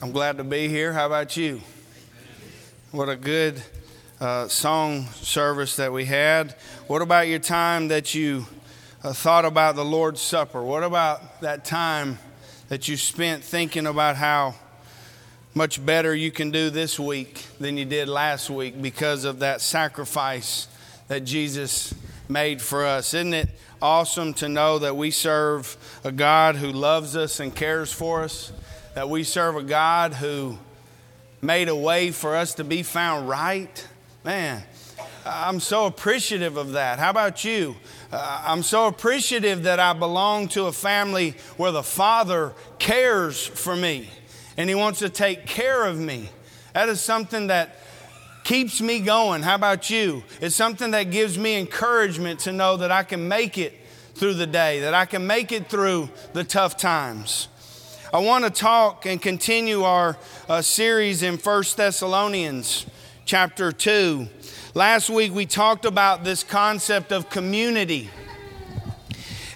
I'm 0.00 0.12
glad 0.12 0.36
to 0.36 0.44
be 0.44 0.68
here. 0.68 0.92
How 0.92 1.06
about 1.06 1.36
you? 1.36 1.60
What 2.92 3.08
a 3.08 3.16
good 3.16 3.60
uh, 4.20 4.46
song 4.46 5.06
service 5.06 5.74
that 5.74 5.92
we 5.92 6.04
had. 6.04 6.52
What 6.86 7.02
about 7.02 7.26
your 7.26 7.40
time 7.40 7.88
that 7.88 8.14
you 8.14 8.46
uh, 9.02 9.12
thought 9.12 9.44
about 9.44 9.74
the 9.74 9.84
Lord's 9.84 10.20
Supper? 10.20 10.62
What 10.62 10.84
about 10.84 11.40
that 11.40 11.64
time 11.64 12.20
that 12.68 12.86
you 12.86 12.96
spent 12.96 13.42
thinking 13.42 13.88
about 13.88 14.14
how 14.14 14.54
much 15.52 15.84
better 15.84 16.14
you 16.14 16.30
can 16.30 16.52
do 16.52 16.70
this 16.70 17.00
week 17.00 17.44
than 17.58 17.76
you 17.76 17.84
did 17.84 18.08
last 18.08 18.50
week 18.50 18.80
because 18.80 19.24
of 19.24 19.40
that 19.40 19.60
sacrifice 19.60 20.68
that 21.08 21.24
Jesus 21.24 21.92
made 22.28 22.62
for 22.62 22.86
us? 22.86 23.14
Isn't 23.14 23.34
it 23.34 23.48
awesome 23.82 24.32
to 24.34 24.48
know 24.48 24.78
that 24.78 24.96
we 24.96 25.10
serve 25.10 25.76
a 26.04 26.12
God 26.12 26.54
who 26.54 26.70
loves 26.70 27.16
us 27.16 27.40
and 27.40 27.52
cares 27.52 27.92
for 27.92 28.22
us? 28.22 28.52
That 28.98 29.08
we 29.08 29.22
serve 29.22 29.54
a 29.54 29.62
God 29.62 30.12
who 30.12 30.58
made 31.40 31.68
a 31.68 31.76
way 31.76 32.10
for 32.10 32.34
us 32.34 32.54
to 32.54 32.64
be 32.64 32.82
found 32.82 33.28
right. 33.28 33.86
Man, 34.24 34.60
I'm 35.24 35.60
so 35.60 35.86
appreciative 35.86 36.56
of 36.56 36.72
that. 36.72 36.98
How 36.98 37.10
about 37.10 37.44
you? 37.44 37.76
Uh, 38.10 38.42
I'm 38.44 38.64
so 38.64 38.88
appreciative 38.88 39.62
that 39.62 39.78
I 39.78 39.92
belong 39.92 40.48
to 40.48 40.64
a 40.64 40.72
family 40.72 41.36
where 41.56 41.70
the 41.70 41.84
Father 41.84 42.54
cares 42.80 43.46
for 43.46 43.76
me 43.76 44.08
and 44.56 44.68
He 44.68 44.74
wants 44.74 44.98
to 44.98 45.08
take 45.08 45.46
care 45.46 45.84
of 45.84 45.96
me. 45.96 46.30
That 46.72 46.88
is 46.88 47.00
something 47.00 47.46
that 47.46 47.76
keeps 48.42 48.80
me 48.80 48.98
going. 48.98 49.42
How 49.42 49.54
about 49.54 49.90
you? 49.90 50.24
It's 50.40 50.56
something 50.56 50.90
that 50.90 51.12
gives 51.12 51.38
me 51.38 51.56
encouragement 51.56 52.40
to 52.40 52.52
know 52.52 52.78
that 52.78 52.90
I 52.90 53.04
can 53.04 53.28
make 53.28 53.58
it 53.58 53.74
through 54.16 54.34
the 54.34 54.48
day, 54.48 54.80
that 54.80 54.94
I 54.94 55.04
can 55.04 55.24
make 55.24 55.52
it 55.52 55.70
through 55.70 56.10
the 56.32 56.42
tough 56.42 56.76
times. 56.76 57.46
I 58.10 58.20
want 58.20 58.44
to 58.44 58.50
talk 58.50 59.04
and 59.04 59.20
continue 59.20 59.82
our 59.82 60.16
uh, 60.48 60.62
series 60.62 61.22
in 61.22 61.36
First 61.36 61.76
Thessalonians 61.76 62.86
chapter 63.26 63.70
2. 63.70 64.26
Last 64.72 65.10
week 65.10 65.34
we 65.34 65.44
talked 65.44 65.84
about 65.84 66.24
this 66.24 66.42
concept 66.42 67.12
of 67.12 67.28
community. 67.28 68.08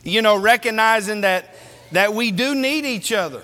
You 0.04 0.20
know, 0.20 0.36
recognizing 0.36 1.22
that, 1.22 1.54
that 1.92 2.12
we 2.12 2.30
do 2.30 2.54
need 2.54 2.84
each 2.84 3.10
other. 3.10 3.42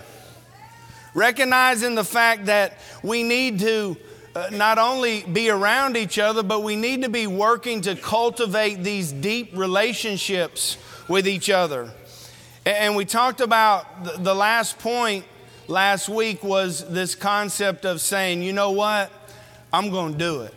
Recognizing 1.15 1.95
the 1.95 2.05
fact 2.05 2.45
that 2.47 2.79
we 3.03 3.23
need 3.23 3.61
to 3.61 3.97
uh, 4.35 4.51
not 4.53 4.77
only 4.77 5.23
be 5.23 5.49
around 5.49 5.97
each 5.97 6.19
other, 6.19 6.43
but 6.43 6.63
we 6.63 6.77
need 6.77 7.05
to 7.05 7.09
be 7.09 7.27
working 7.27 7.81
to 7.81 7.97
cultivate 7.97 8.85
these 8.85 9.11
deep 9.11 9.57
relationships 9.57 10.77
with 11.09 11.27
each 11.27 11.49
other. 11.49 11.95
And 12.69 12.95
we 12.97 13.07
talked 13.07 13.41
about 13.41 14.23
the 14.23 14.35
last 14.35 14.79
point 14.79 15.25
last 15.69 16.07
week 16.11 16.45
was 16.45 16.87
this 16.91 17.15
concept 17.15 17.87
of 17.87 17.99
saying, 17.99 18.43
you 18.43 18.53
know 18.53 18.73
what? 18.73 19.11
I'm 19.73 19.89
going 19.91 20.13
to 20.13 20.19
do 20.19 20.43
it. 20.43 20.55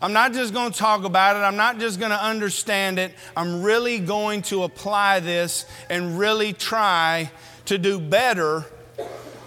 I'm 0.00 0.14
not 0.14 0.32
just 0.32 0.54
going 0.54 0.72
to 0.72 0.78
talk 0.78 1.04
about 1.04 1.36
it. 1.36 1.40
I'm 1.40 1.56
not 1.56 1.78
just 1.78 1.98
going 1.98 2.10
to 2.10 2.24
understand 2.24 2.98
it. 2.98 3.12
I'm 3.36 3.62
really 3.62 3.98
going 3.98 4.40
to 4.44 4.62
apply 4.62 5.20
this 5.20 5.66
and 5.90 6.18
really 6.18 6.54
try 6.54 7.30
to 7.66 7.76
do 7.76 8.00
better 8.00 8.64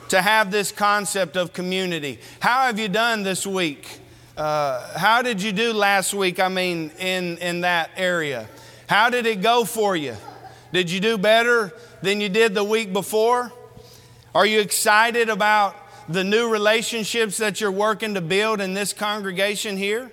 to 0.09 0.21
have 0.21 0.52
this 0.52 0.71
concept 0.71 1.36
of 1.36 1.53
community. 1.53 2.19
How 2.39 2.67
have 2.67 2.77
you 2.77 2.88
done 2.88 3.23
this 3.23 3.47
week? 3.47 3.99
Uh, 4.38 4.95
how 4.95 5.23
did 5.23 5.42
you 5.42 5.52
do 5.52 5.73
last 5.73 6.14
week? 6.14 6.39
I 6.39 6.49
mean, 6.49 6.92
in, 6.99 7.39
in 7.39 7.61
that 7.61 7.89
area. 7.97 8.47
How 8.88 9.09
did 9.09 9.25
it 9.25 9.42
go 9.42 9.66
for 9.66 9.95
you? 9.95 10.17
Did 10.73 10.91
you 10.91 10.99
do 10.99 11.17
better 11.17 11.71
than 12.01 12.19
you 12.19 12.29
did 12.29 12.53
the 12.53 12.63
week 12.63 12.91
before? 12.91 13.51
Are 14.35 14.45
you 14.45 14.59
excited 14.59 15.29
about 15.29 15.75
the 16.09 16.23
new 16.23 16.49
relationships 16.49 17.37
that 17.37 17.61
you're 17.61 17.71
working 17.71 18.13
to 18.15 18.21
build 18.21 18.59
in 18.61 18.73
this 18.73 18.93
congregation 18.93 19.77
here? 19.77 20.11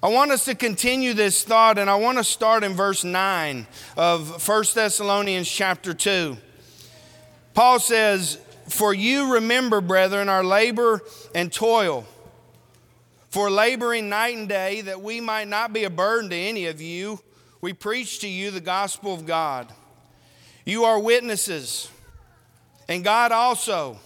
I 0.00 0.08
want 0.08 0.30
us 0.30 0.44
to 0.44 0.54
continue 0.54 1.12
this 1.12 1.42
thought 1.42 1.76
and 1.76 1.90
I 1.90 1.96
want 1.96 2.18
to 2.18 2.24
start 2.24 2.62
in 2.62 2.74
verse 2.74 3.02
9 3.02 3.66
of 3.96 4.48
1 4.48 4.64
Thessalonians 4.74 5.50
chapter 5.50 5.92
2. 5.92 6.36
Paul 7.54 7.80
says, 7.80 8.38
For 8.68 8.94
you 8.94 9.34
remember, 9.34 9.80
brethren, 9.80 10.28
our 10.28 10.44
labor 10.44 11.02
and 11.34 11.52
toil, 11.52 12.06
for 13.30 13.50
laboring 13.50 14.08
night 14.08 14.36
and 14.36 14.48
day, 14.48 14.82
that 14.82 15.02
we 15.02 15.20
might 15.20 15.48
not 15.48 15.72
be 15.72 15.82
a 15.82 15.90
burden 15.90 16.30
to 16.30 16.36
any 16.36 16.66
of 16.66 16.80
you 16.80 17.20
we 17.60 17.72
preach 17.72 18.20
to 18.20 18.28
you 18.28 18.50
the 18.50 18.60
gospel 18.60 19.12
of 19.14 19.26
God. 19.26 19.72
You 20.64 20.84
are 20.84 20.98
witnesses, 20.98 21.90
and 22.88 23.02
God 23.02 23.32
also, 23.32 23.98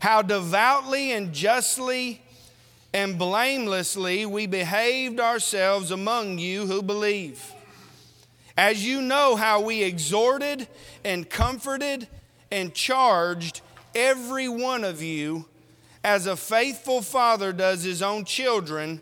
how 0.00 0.22
devoutly 0.22 1.12
and 1.12 1.32
justly 1.32 2.22
and 2.92 3.18
blamelessly 3.18 4.26
we 4.26 4.46
behaved 4.46 5.20
ourselves 5.20 5.90
among 5.90 6.38
you 6.38 6.66
who 6.66 6.82
believe. 6.82 7.52
As 8.56 8.84
you 8.84 9.00
know 9.00 9.36
how 9.36 9.60
we 9.60 9.82
exhorted 9.82 10.68
and 11.04 11.28
comforted 11.28 12.06
and 12.50 12.74
charged 12.74 13.62
every 13.94 14.48
one 14.48 14.84
of 14.84 15.02
you 15.02 15.46
as 16.04 16.26
a 16.26 16.36
faithful 16.36 17.00
father 17.00 17.52
does 17.52 17.82
his 17.82 18.02
own 18.02 18.24
children 18.24 19.00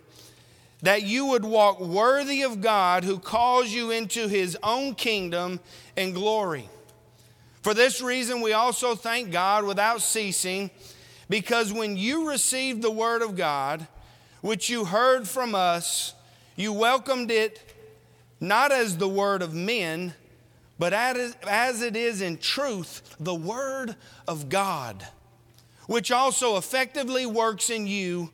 that 0.82 1.02
you 1.02 1.26
would 1.26 1.44
walk 1.44 1.80
worthy 1.80 2.42
of 2.42 2.60
God 2.60 3.04
who 3.04 3.18
calls 3.18 3.70
you 3.70 3.90
into 3.90 4.28
his 4.28 4.56
own 4.62 4.94
kingdom 4.94 5.60
and 5.96 6.14
glory. 6.14 6.68
For 7.62 7.74
this 7.74 8.00
reason, 8.00 8.40
we 8.40 8.54
also 8.54 8.94
thank 8.94 9.30
God 9.30 9.64
without 9.64 10.00
ceasing, 10.00 10.70
because 11.28 11.72
when 11.72 11.96
you 11.96 12.28
received 12.28 12.80
the 12.80 12.90
word 12.90 13.20
of 13.20 13.36
God, 13.36 13.86
which 14.40 14.70
you 14.70 14.86
heard 14.86 15.28
from 15.28 15.54
us, 15.54 16.14
you 16.56 16.72
welcomed 16.72 17.30
it 17.30 17.74
not 18.40 18.72
as 18.72 18.96
the 18.96 19.08
word 19.08 19.42
of 19.42 19.52
men, 19.52 20.14
but 20.78 20.94
as 20.94 21.82
it 21.82 21.94
is 21.94 22.22
in 22.22 22.38
truth, 22.38 23.14
the 23.20 23.34
word 23.34 23.96
of 24.26 24.48
God, 24.48 25.06
which 25.86 26.10
also 26.10 26.56
effectively 26.56 27.26
works 27.26 27.68
in 27.68 27.86
you 27.86 28.30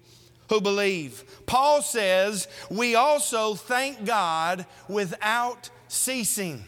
who 0.48 0.60
believe. 0.60 1.24
Paul 1.46 1.82
says, 1.82 2.48
We 2.70 2.94
also 2.94 3.54
thank 3.54 4.04
God 4.04 4.66
without 4.88 5.70
ceasing. 5.88 6.64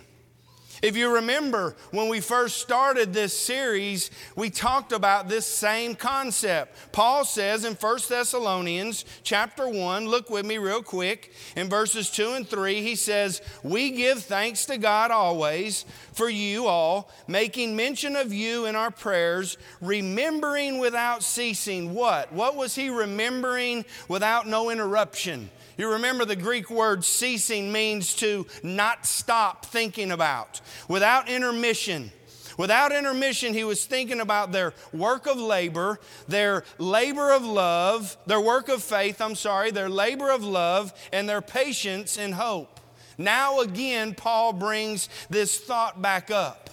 If 0.83 0.97
you 0.97 1.15
remember, 1.15 1.75
when 1.91 2.09
we 2.09 2.21
first 2.21 2.59
started 2.59 3.13
this 3.13 3.37
series, 3.37 4.11
we 4.37 4.51
talked 4.51 4.93
about 4.93 5.29
this 5.29 5.47
same 5.47 5.95
concept. 5.95 6.93
Paul 6.93 7.25
says 7.25 7.65
in 7.65 7.75
1 7.75 7.99
Thessalonians 8.09 9.05
chapter 9.23 9.69
1, 9.69 10.07
look 10.07 10.31
with 10.31 10.47
me 10.47 10.59
real 10.59 10.83
quick, 10.83 11.33
in 11.57 11.69
verses 11.69 12.11
2 12.11 12.33
and 12.35 12.49
3, 12.49 12.83
he 12.83 12.95
says, 12.95 13.43
We 13.63 13.91
give 13.91 14.23
thanks 14.23 14.67
to 14.67 14.79
God 14.79 15.11
always 15.11 15.85
for 16.13 16.29
you 16.29 16.67
all, 16.67 17.11
making 17.27 17.75
mention 17.75 18.15
of 18.15 18.33
you 18.33 18.67
in 18.67 18.77
our 18.77 18.91
prayers, 18.91 19.57
remembering 19.81 20.79
without 20.79 21.23
ceasing 21.23 21.95
what? 21.95 22.33
What 22.33 22.55
was 22.55 22.75
he 22.75 22.91
remembering 22.91 23.85
without 24.09 24.47
no 24.47 24.71
interruption? 24.71 25.51
You 25.79 25.93
remember 25.93 26.25
the 26.25 26.37
Greek 26.37 26.69
word 26.69 27.05
ceasing 27.05 27.73
means 27.73 28.15
to 28.17 28.47
not 28.65 29.07
stop 29.07 29.65
thinking 29.65 30.11
about, 30.11 30.61
without 30.89 31.29
intermission. 31.31 32.11
Without 32.59 32.91
intermission, 32.91 33.55
he 33.55 33.63
was 33.63 33.87
thinking 33.87 34.19
about 34.19 34.51
their 34.51 34.75
work 34.93 35.29
of 35.29 35.37
labor, 35.37 36.01
their 36.27 36.65
labor 36.79 37.31
of 37.31 37.45
love, 37.45 38.17
their 38.27 38.41
work 38.41 38.69
of 38.69 38.83
faith, 38.83 39.21
I'm 39.21 39.37
sorry, 39.37 39.71
their 39.71 39.89
labor 39.89 40.31
of 40.31 40.43
love, 40.43 40.93
and 41.13 41.29
their 41.29 41.41
patience 41.41 42.19
and 42.19 42.35
hope. 42.35 42.81
Now, 43.17 43.61
again, 43.61 44.15
Paul 44.15 44.53
brings 44.55 45.09
this 45.31 45.57
thought 45.61 46.03
back 46.03 46.33
up. 46.33 46.69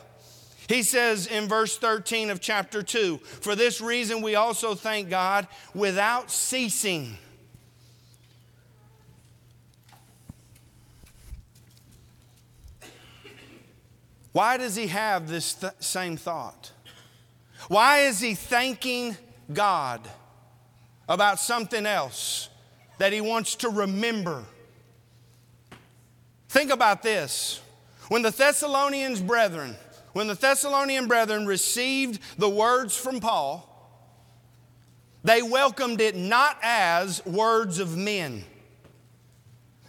He 0.68 0.82
says 0.82 1.28
in 1.28 1.48
verse 1.48 1.78
13 1.78 2.32
of 2.32 2.42
chapter 2.42 2.82
2 2.82 3.18
For 3.18 3.56
this 3.56 3.80
reason, 3.80 4.24
we 4.24 4.34
also 4.34 4.74
thank 4.74 5.12
God 5.12 5.48
without 5.76 6.32
ceasing. 6.32 7.20
Why 14.36 14.58
does 14.58 14.76
he 14.76 14.88
have 14.88 15.30
this 15.30 15.54
th- 15.54 15.72
same 15.80 16.18
thought? 16.18 16.74
Why 17.70 18.00
is 18.00 18.20
he 18.20 18.36
thanking 18.36 19.16
God 19.54 20.06
about 21.08 21.40
something 21.40 21.86
else 21.86 22.50
that 22.98 23.14
he 23.14 23.22
wants 23.22 23.56
to 23.56 23.70
remember? 23.70 24.44
Think 26.50 26.70
about 26.70 27.02
this. 27.02 27.62
When 28.10 28.24
the 28.24 28.30
Thessalonians 28.30 29.22
brethren, 29.22 29.78
when 30.12 30.28
the 30.28 30.36
Thessalonian 30.36 31.08
brethren 31.08 31.46
received 31.46 32.20
the 32.38 32.50
words 32.50 32.94
from 32.94 33.22
Paul, 33.22 33.72
they 35.24 35.44
welcomed 35.44 36.02
it 36.02 36.18
not 36.18 36.58
as 36.62 37.26
words 37.26 37.80
of 37.80 37.96
men, 37.96 38.44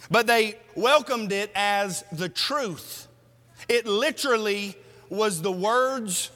but 0.09 0.29
they 0.29 0.57
welcomed 0.77 1.33
it 1.33 1.51
as 1.57 2.05
the 2.13 2.29
truth 2.29 3.06
it 3.69 3.87
literally 3.87 4.77
was 5.09 5.43
the 5.43 5.53
words 5.53 6.31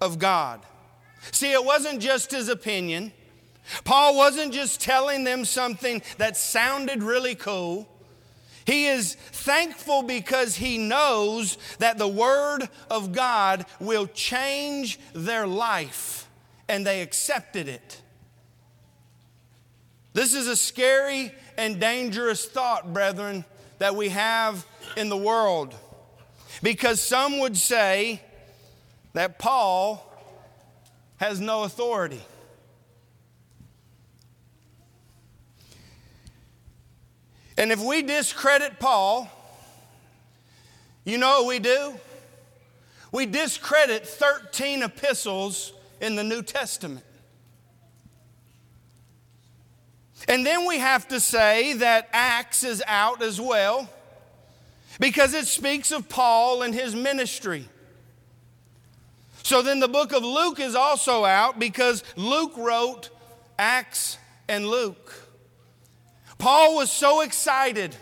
of 0.00 0.18
God. 0.18 0.60
See, 1.30 1.52
it 1.52 1.64
wasn't 1.64 2.00
just 2.00 2.30
his 2.30 2.48
opinion. 2.48 3.12
Paul 3.84 4.16
wasn't 4.16 4.52
just 4.52 4.80
telling 4.80 5.24
them 5.24 5.44
something 5.44 6.02
that 6.18 6.36
sounded 6.36 7.02
really 7.02 7.34
cool. 7.34 7.88
He 8.64 8.86
is 8.86 9.14
thankful 9.14 10.02
because 10.02 10.56
he 10.56 10.78
knows 10.78 11.58
that 11.78 11.98
the 11.98 12.08
Word 12.08 12.68
of 12.90 13.12
God 13.12 13.66
will 13.80 14.06
change 14.06 15.00
their 15.12 15.46
life, 15.46 16.28
and 16.68 16.86
they 16.86 17.02
accepted 17.02 17.68
it. 17.68 18.00
This 20.12 20.34
is 20.34 20.46
a 20.46 20.56
scary 20.56 21.32
and 21.56 21.80
dangerous 21.80 22.44
thought, 22.44 22.92
brethren, 22.92 23.44
that 23.78 23.96
we 23.96 24.10
have 24.10 24.66
in 24.96 25.08
the 25.08 25.16
world. 25.16 25.74
Because 26.60 27.00
some 27.00 27.38
would 27.38 27.56
say 27.56 28.20
that 29.12 29.38
Paul 29.38 30.08
has 31.16 31.40
no 31.40 31.62
authority. 31.62 32.20
And 37.56 37.70
if 37.70 37.80
we 37.80 38.02
discredit 38.02 38.80
Paul, 38.80 39.30
you 41.04 41.18
know 41.18 41.42
what 41.42 41.48
we 41.48 41.58
do? 41.58 41.94
We 43.12 43.26
discredit 43.26 44.06
13 44.06 44.82
epistles 44.82 45.72
in 46.00 46.16
the 46.16 46.24
New 46.24 46.42
Testament. 46.42 47.04
And 50.28 50.46
then 50.46 50.66
we 50.66 50.78
have 50.78 51.08
to 51.08 51.20
say 51.20 51.74
that 51.74 52.08
Acts 52.12 52.62
is 52.62 52.82
out 52.86 53.22
as 53.22 53.40
well 53.40 53.88
because 54.98 55.34
it 55.34 55.46
speaks 55.46 55.90
of 55.92 56.08
Paul 56.08 56.62
and 56.62 56.74
his 56.74 56.94
ministry. 56.94 57.68
So 59.42 59.60
then 59.62 59.80
the 59.80 59.88
book 59.88 60.12
of 60.12 60.22
Luke 60.22 60.60
is 60.60 60.74
also 60.74 61.24
out 61.24 61.58
because 61.58 62.04
Luke 62.16 62.56
wrote 62.56 63.10
Acts 63.58 64.18
and 64.48 64.66
Luke. 64.66 65.12
Paul 66.38 66.76
was 66.76 66.90
so 66.90 67.20
excited 67.20 67.94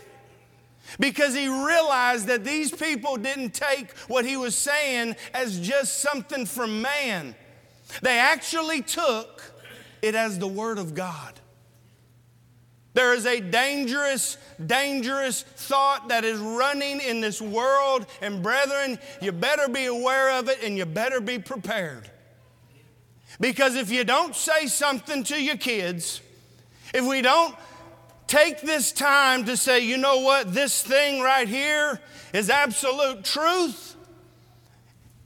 because 0.99 1.33
he 1.33 1.47
realized 1.47 2.27
that 2.27 2.43
these 2.43 2.71
people 2.71 3.17
didn't 3.17 3.51
take 3.51 3.91
what 4.07 4.25
he 4.25 4.37
was 4.37 4.55
saying 4.55 5.15
as 5.33 5.59
just 5.59 5.99
something 6.01 6.45
from 6.45 6.81
man. 6.81 7.35
They 8.01 8.17
actually 8.19 8.81
took 8.81 9.43
it 10.01 10.15
as 10.15 10.39
the 10.39 10.47
Word 10.47 10.77
of 10.77 10.93
God. 10.93 11.40
There 12.93 13.13
is 13.13 13.25
a 13.25 13.39
dangerous, 13.39 14.37
dangerous 14.65 15.43
thought 15.43 16.09
that 16.09 16.25
is 16.25 16.39
running 16.39 16.99
in 16.99 17.21
this 17.21 17.41
world, 17.41 18.05
and 18.21 18.43
brethren, 18.43 18.99
you 19.21 19.31
better 19.31 19.69
be 19.69 19.85
aware 19.85 20.39
of 20.39 20.49
it 20.49 20.61
and 20.63 20.77
you 20.77 20.85
better 20.85 21.21
be 21.21 21.39
prepared. 21.39 22.09
Because 23.39 23.75
if 23.75 23.89
you 23.89 24.03
don't 24.03 24.35
say 24.35 24.67
something 24.67 25.23
to 25.25 25.41
your 25.41 25.57
kids, 25.57 26.21
if 26.93 27.05
we 27.05 27.21
don't 27.21 27.55
take 28.27 28.61
this 28.61 28.91
time 28.91 29.45
to 29.45 29.55
say, 29.55 29.79
you 29.79 29.97
know 29.97 30.19
what, 30.19 30.53
this 30.53 30.83
thing 30.83 31.21
right 31.21 31.47
here 31.47 31.99
is 32.33 32.49
absolute 32.49 33.23
truth, 33.23 33.95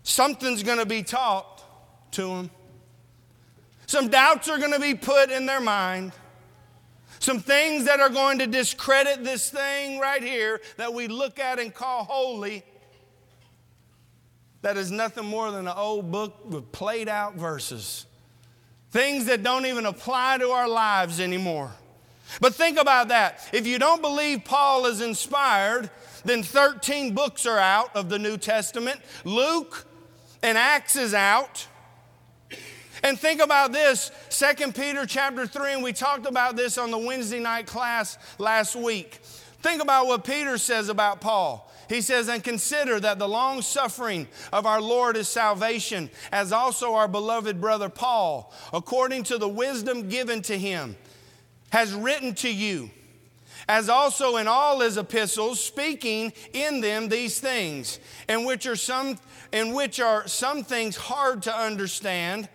something's 0.03 0.61
going 0.61 0.77
to 0.77 0.85
be 0.85 1.01
taught 1.01 1.63
to 2.11 2.27
them. 2.27 2.51
Some 3.87 4.07
doubts 4.07 4.49
are 4.49 4.57
going 4.59 4.73
to 4.73 4.79
be 4.79 4.95
put 4.95 5.29
in 5.29 5.45
their 5.45 5.61
mind. 5.61 6.11
Some 7.19 7.39
things 7.39 7.85
that 7.85 7.99
are 7.99 8.09
going 8.09 8.39
to 8.39 8.47
discredit 8.47 9.23
this 9.23 9.49
thing 9.49 9.99
right 9.99 10.21
here 10.21 10.61
that 10.77 10.93
we 10.93 11.07
look 11.07 11.39
at 11.39 11.59
and 11.59 11.73
call 11.73 12.03
holy. 12.03 12.63
That 14.61 14.77
is 14.77 14.91
nothing 14.91 15.25
more 15.25 15.51
than 15.51 15.67
an 15.67 15.73
old 15.77 16.11
book 16.11 16.39
with 16.45 16.71
played 16.71 17.07
out 17.07 17.35
verses. 17.35 18.05
Things 18.91 19.25
that 19.25 19.43
don't 19.43 19.65
even 19.65 19.85
apply 19.85 20.39
to 20.39 20.49
our 20.49 20.67
lives 20.67 21.19
anymore. 21.19 21.71
But 22.41 22.55
think 22.55 22.79
about 22.79 23.09
that. 23.09 23.47
If 23.53 23.67
you 23.67 23.77
don't 23.77 24.01
believe 24.01 24.43
Paul 24.43 24.87
is 24.87 25.01
inspired, 25.01 25.89
then 26.23 26.43
13 26.43 27.13
books 27.13 27.45
are 27.45 27.59
out 27.59 27.95
of 27.95 28.09
the 28.09 28.17
New 28.17 28.37
Testament. 28.37 28.99
Luke 29.23 29.85
and 30.41 30.57
Acts 30.57 30.95
is 30.95 31.13
out. 31.13 31.67
And 33.05 33.19
think 33.19 33.39
about 33.39 33.71
this, 33.71 34.09
2 34.31 34.71
Peter 34.71 35.05
chapter 35.05 35.45
3, 35.45 35.73
and 35.73 35.83
we 35.83 35.93
talked 35.93 36.25
about 36.25 36.55
this 36.55 36.75
on 36.79 36.89
the 36.89 36.97
Wednesday 36.97 37.39
night 37.39 37.67
class 37.67 38.17
last 38.39 38.75
week. 38.75 39.19
Think 39.61 39.83
about 39.83 40.07
what 40.07 40.23
Peter 40.23 40.57
says 40.57 40.89
about 40.89 41.21
Paul. 41.21 41.71
He 41.87 42.01
says, 42.01 42.29
And 42.29 42.43
consider 42.43 42.99
that 42.99 43.19
the 43.19 43.27
long 43.27 43.61
suffering 43.61 44.27
of 44.51 44.65
our 44.65 44.81
Lord 44.81 45.17
is 45.17 45.29
salvation, 45.29 46.09
as 46.31 46.51
also 46.51 46.95
our 46.95 47.07
beloved 47.07 47.61
brother 47.61 47.89
Paul, 47.89 48.51
according 48.73 49.21
to 49.25 49.37
the 49.37 49.47
wisdom 49.47 50.09
given 50.09 50.41
to 50.41 50.57
him 50.57 50.95
has 51.69 51.93
written 51.93 52.33
to 52.33 52.51
you, 52.51 52.89
as 53.69 53.87
also 53.87 54.37
in 54.37 54.47
all 54.47 54.79
his 54.79 54.97
epistles, 54.97 55.63
speaking 55.63 56.33
in 56.53 56.81
them 56.81 57.09
these 57.09 57.39
things, 57.39 57.99
in 58.27 58.45
which 58.45 58.65
are 58.65 58.75
some, 58.75 59.19
in 59.51 59.75
which 59.75 59.99
are 59.99 60.27
some 60.27 60.63
things 60.63 60.95
hard 60.95 61.43
to 61.43 61.55
understand, 61.55 62.49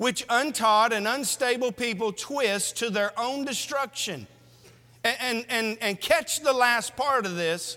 which 0.00 0.24
untaught 0.30 0.94
and 0.94 1.06
unstable 1.06 1.70
people 1.70 2.10
twist 2.10 2.78
to 2.78 2.88
their 2.88 3.12
own 3.20 3.44
destruction. 3.44 4.26
And, 5.04 5.44
and, 5.50 5.76
and, 5.82 6.00
catch 6.00 6.40
the 6.40 6.54
last 6.54 6.96
part 6.96 7.26
of 7.26 7.36
this. 7.36 7.76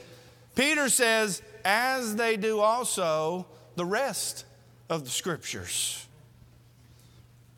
Peter 0.55 0.87
says, 0.87 1.41
as 1.65 2.15
they 2.15 2.37
do 2.37 2.61
also 2.61 3.45
the 3.75 3.83
rest 3.83 4.45
of 4.89 5.03
the 5.03 5.09
scriptures. 5.09 6.07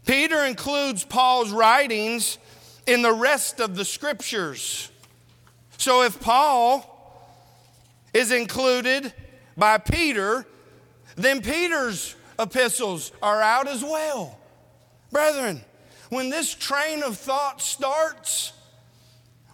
Peter 0.08 0.44
includes 0.44 1.04
Paul's 1.04 1.52
writings 1.52 2.40
in 2.88 3.04
the 3.04 3.14
rest 3.14 3.60
of 3.60 3.76
the 3.76 3.86
scriptures. 3.86 4.92
So 5.78 6.02
if 6.02 6.20
Paul 6.20 6.92
is 8.16 8.32
included 8.32 9.14
by 9.56 9.78
Peter, 9.78 10.44
then 11.16 11.44
Peter's 11.44 12.16
epistles 12.40 13.12
are 13.22 13.44
out 13.44 13.68
as 13.68 13.84
well. 13.84 14.40
Brethren, 15.12 15.62
when 16.10 16.30
this 16.30 16.54
train 16.54 17.04
of 17.04 17.18
thought 17.18 17.62
starts, 17.62 18.54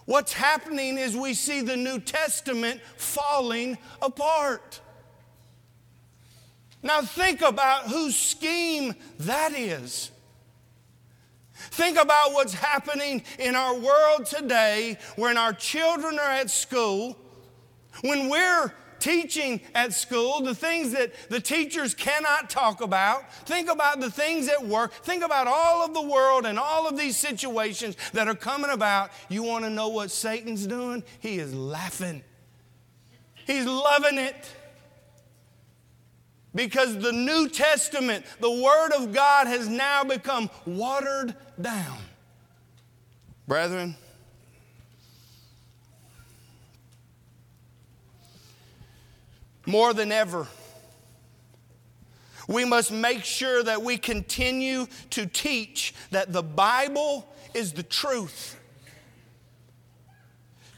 what's 0.05 0.33
happening 0.33 0.97
is 0.97 1.15
we 1.15 1.33
see 1.33 1.61
the 1.61 1.77
New 1.77 1.99
Testament 1.99 2.81
falling 2.97 3.77
apart. 4.01 4.81
Now, 6.83 7.01
think 7.01 7.41
about 7.41 7.83
whose 7.83 8.15
scheme 8.15 8.95
that 9.19 9.53
is. 9.53 10.11
Think 11.53 11.99
about 11.99 12.33
what's 12.33 12.53
happening 12.53 13.23
in 13.37 13.55
our 13.55 13.75
world 13.75 14.25
today 14.25 14.97
when 15.15 15.37
our 15.37 15.53
children 15.53 16.17
are 16.17 16.31
at 16.31 16.49
school, 16.49 17.15
when 18.01 18.29
we're 18.29 18.73
teaching 19.01 19.59
at 19.75 19.93
school, 19.93 20.41
the 20.41 20.55
things 20.55 20.93
that 20.93 21.11
the 21.29 21.41
teachers 21.41 21.93
cannot 21.93 22.49
talk 22.49 22.81
about. 22.81 23.31
Think 23.45 23.69
about 23.69 23.99
the 23.99 24.09
things 24.09 24.47
at 24.47 24.65
work. 24.65 24.93
Think 24.93 25.23
about 25.23 25.47
all 25.47 25.83
of 25.83 25.93
the 25.93 26.01
world 26.01 26.45
and 26.45 26.57
all 26.57 26.87
of 26.87 26.97
these 26.97 27.17
situations 27.17 27.97
that 28.13 28.27
are 28.27 28.35
coming 28.35 28.71
about. 28.71 29.11
You 29.27 29.43
want 29.43 29.65
to 29.65 29.69
know 29.69 29.89
what 29.89 30.11
Satan's 30.11 30.65
doing? 30.65 31.03
He 31.19 31.39
is 31.39 31.53
laughing, 31.53 32.23
he's 33.45 33.65
loving 33.65 34.17
it. 34.17 34.55
Because 36.53 36.97
the 36.97 37.13
New 37.13 37.47
Testament, 37.47 38.25
the 38.41 38.51
Word 38.51 38.91
of 38.91 39.13
God, 39.13 39.47
has 39.47 39.69
now 39.69 40.03
become 40.03 40.49
watered 40.65 41.33
down. 41.61 41.97
Brethren, 43.47 43.95
more 49.71 49.93
than 49.93 50.11
ever, 50.11 50.47
we 52.47 52.65
must 52.65 52.91
make 52.91 53.23
sure 53.23 53.63
that 53.63 53.81
we 53.81 53.97
continue 53.97 54.87
to 55.11 55.25
teach 55.25 55.93
that 56.11 56.33
the 56.33 56.43
Bible 56.43 57.25
is 57.53 57.71
the 57.71 57.83
truth. 57.83 58.59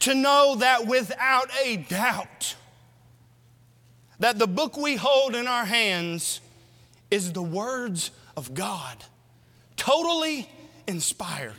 To 0.02 0.14
know 0.14 0.56
that 0.60 0.86
without 0.86 1.50
a 1.64 1.78
doubt, 1.78 2.56
that 4.20 4.38
the 4.38 4.48
book 4.48 4.78
we 4.78 4.96
hold 4.96 5.36
in 5.36 5.48
our 5.48 5.66
hands 5.66 6.40
is 7.10 7.34
the 7.34 7.42
words 7.42 8.12
of 8.38 8.54
God, 8.54 8.98
totally 9.76 10.48
inspired. 10.88 11.56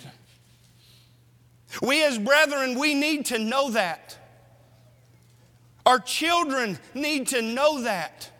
We 1.83 2.05
as 2.05 2.19
brethren, 2.19 2.79
we 2.79 2.95
need 2.95 3.27
to 3.27 3.39
know 3.39 3.71
that. 3.71 4.24
Our 5.87 5.99
children 5.99 6.79
need 6.95 7.29
to 7.29 7.43
know 7.43 7.83
that. 7.83 8.31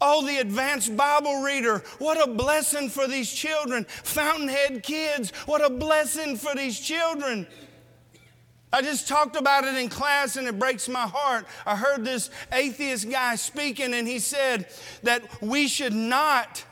Oh, 0.00 0.26
the 0.26 0.38
advanced 0.38 0.96
Bible 0.96 1.42
reader, 1.42 1.78
what 1.98 2.22
a 2.22 2.30
blessing 2.30 2.88
for 2.88 3.06
these 3.06 3.32
children. 3.32 3.84
Fountainhead 3.84 4.82
kids, 4.82 5.30
what 5.46 5.64
a 5.64 5.70
blessing 5.70 6.36
for 6.36 6.54
these 6.54 6.78
children. 6.78 7.46
I 8.72 8.82
just 8.82 9.06
talked 9.06 9.36
about 9.36 9.64
it 9.64 9.76
in 9.76 9.88
class 9.88 10.36
and 10.36 10.48
it 10.48 10.58
breaks 10.58 10.88
my 10.88 11.06
heart. 11.06 11.46
I 11.64 11.76
heard 11.76 12.04
this 12.04 12.28
atheist 12.52 13.08
guy 13.08 13.36
speaking 13.36 13.94
and 13.94 14.06
he 14.06 14.18
said 14.18 14.66
that 15.04 15.22
we 15.40 15.68
should 15.68 15.94
not 15.94 16.64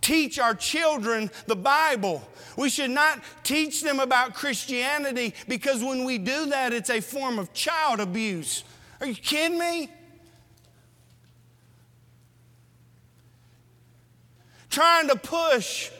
teach 0.00 0.38
our 0.38 0.54
children 0.54 1.30
the 1.46 1.56
Bible. 1.56 2.22
We 2.56 2.70
should 2.70 2.90
not 2.90 3.20
teach 3.42 3.82
them 3.82 3.98
about 4.00 4.34
Christianity 4.34 5.34
because 5.48 5.82
when 5.82 6.04
we 6.04 6.18
do 6.18 6.46
that, 6.46 6.72
it's 6.72 6.90
a 6.90 7.00
form 7.00 7.38
of 7.38 7.52
child 7.52 7.98
abuse. 8.00 8.64
Are 9.00 9.06
you 9.06 9.14
kidding 9.14 9.58
me? 9.58 9.88
Trying 14.68 15.08
to 15.08 15.16
push 15.16 15.90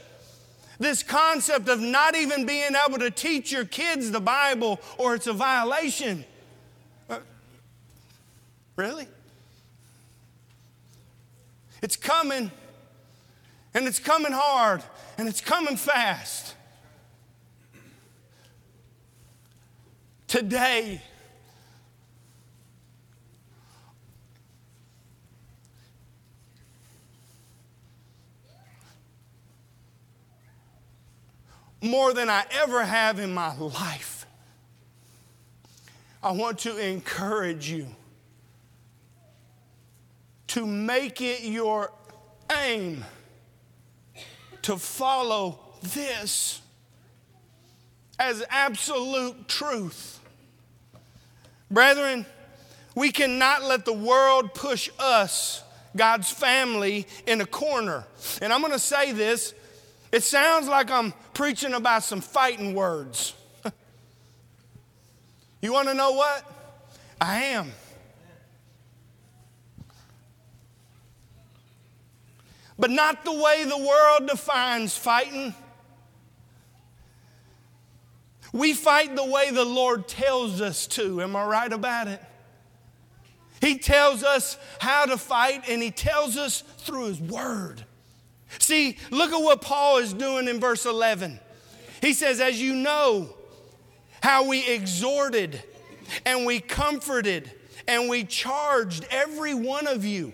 this 0.79 1.03
concept 1.03 1.69
of 1.69 1.81
not 1.81 2.15
even 2.15 2.47
being 2.47 2.71
able 2.87 2.99
to 2.99 3.11
teach 3.11 3.51
your 3.53 3.65
kids 3.65 4.11
the 4.11 4.21
Bible 4.21 4.81
or 4.97 5.15
it's 5.15 5.27
a 5.27 5.33
violation. 5.33 6.25
Uh, 7.09 7.19
really? 8.77 9.07
It's 11.83 11.97
coming, 11.97 12.51
and 13.75 13.87
it's 13.87 13.99
coming 13.99 14.33
hard, 14.33 14.83
and 15.19 15.29
it's 15.29 15.41
coming 15.41 15.77
fast. 15.77 16.55
Today, 20.29 21.03
more 31.83 32.13
than 32.13 32.29
I 32.29 32.45
ever 32.51 32.85
have 32.85 33.19
in 33.19 33.33
my 33.33 33.57
life, 33.57 34.27
I 36.23 36.33
want 36.33 36.59
to 36.61 36.77
encourage 36.77 37.71
you 37.71 37.87
to 40.49 40.67
make 40.67 41.21
it 41.21 41.43
your 41.43 41.93
aim 42.51 43.05
to 44.63 44.77
follow 44.77 45.59
this 45.83 46.61
as 48.19 48.45
absolute 48.51 49.49
truth. 49.49 50.21
Brethren, 51.71 52.27
we 52.95 53.13
cannot 53.13 53.63
let 53.63 53.85
the 53.85 53.93
world 53.93 54.53
push 54.53 54.91
us, 54.99 55.63
God's 55.97 56.31
family, 56.31 57.07
in 57.27 57.41
a 57.41 57.47
corner. 57.47 58.05
And 58.43 58.53
I'm 58.53 58.61
going 58.61 58.73
to 58.73 58.79
say 58.79 59.13
this 59.13 59.55
it 60.13 60.23
sounds 60.23 60.69
like 60.69 60.91
I'm 60.91 61.13
preaching 61.35 61.75
about 61.75 62.03
some 62.03 62.21
fighting 62.21 62.75
words. 62.75 63.35
you 65.63 65.73
want 65.73 65.89
to 65.89 65.95
know 65.95 66.13
what? 66.13 66.45
I 67.21 67.43
am. 67.45 67.71
But 72.79 72.91
not 72.91 73.25
the 73.25 73.33
way 73.33 73.65
the 73.65 73.77
world 73.77 74.27
defines 74.27 74.97
fighting. 74.97 75.55
We 78.53 78.73
fight 78.73 79.15
the 79.15 79.25
way 79.25 79.51
the 79.51 79.65
Lord 79.65 80.09
tells 80.09 80.61
us 80.61 80.87
to. 80.89 81.23
Am 81.23 81.37
I 81.37 81.45
right 81.45 81.73
about 81.73 82.09
it? 82.09 82.21
He 83.61 83.79
tells 83.79 84.25
us 84.25 84.57
how 84.81 85.05
to 85.05 85.19
fight, 85.19 85.69
and 85.69 85.83
He 85.83 85.91
tells 85.91 86.37
us 86.37 86.63
through 86.79 87.07
His 87.07 87.21
Word. 87.21 87.85
See, 88.59 88.97
look 89.11 89.33
at 89.33 89.41
what 89.41 89.61
Paul 89.63 89.99
is 89.99 90.13
doing 90.13 90.49
in 90.49 90.61
verse 90.61 90.87
11. 90.87 91.39
He 92.01 92.13
says, 92.13 92.41
As 92.41 92.61
you 92.61 92.75
know, 92.75 93.31
how 94.23 94.47
we 94.47 94.67
exhorted 94.67 95.63
and 96.27 96.47
we 96.47 96.61
comforted 96.61 97.51
and 97.87 98.09
we 98.09 98.25
charged 98.25 99.07
every 99.11 99.55
one 99.55 99.87
of 99.87 100.05
you. 100.05 100.33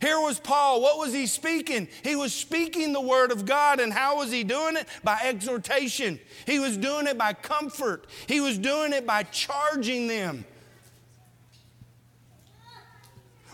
Here 0.00 0.20
was 0.20 0.38
Paul. 0.38 0.82
What 0.82 0.98
was 0.98 1.14
he 1.14 1.26
speaking? 1.26 1.88
He 2.02 2.14
was 2.14 2.34
speaking 2.34 2.92
the 2.92 3.00
word 3.00 3.32
of 3.32 3.46
God. 3.46 3.80
And 3.80 3.90
how 3.90 4.18
was 4.18 4.30
he 4.30 4.44
doing 4.44 4.76
it? 4.76 4.86
By 5.02 5.18
exhortation. 5.22 6.20
He 6.46 6.58
was 6.58 6.76
doing 6.76 7.06
it 7.06 7.16
by 7.16 7.32
comfort. 7.32 8.06
He 8.26 8.38
was 8.40 8.58
doing 8.58 8.92
it 8.92 9.06
by 9.06 9.22
charging 9.22 10.06
them. 10.06 10.44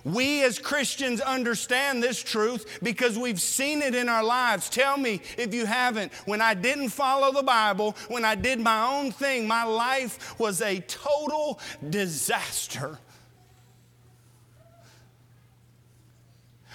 We 0.05 0.43
as 0.45 0.59
Christians 0.59 1.21
understand 1.21 2.03
this 2.03 2.23
truth 2.23 2.81
because 2.83 3.19
we've 3.19 3.41
seen 3.41 3.83
it 3.83 3.95
in 3.95 4.09
our 4.09 4.25
lives. 4.25 4.71
Tell 4.71 4.97
me 4.97 5.21
if 5.37 5.53
you 5.55 5.67
haven't. 5.67 6.13
When 6.25 6.41
I 6.41 6.55
didn't 6.55 6.91
follow 6.91 7.33
the 7.33 7.43
Bible, 7.43 7.97
when 8.09 8.25
I 8.25 8.35
did 8.35 8.61
my 8.61 8.87
own 8.87 9.13
thing, 9.13 9.47
my 9.47 9.65
life 9.65 10.39
was 10.39 10.63
a 10.63 10.81
total 10.81 11.61
disaster. 11.89 12.99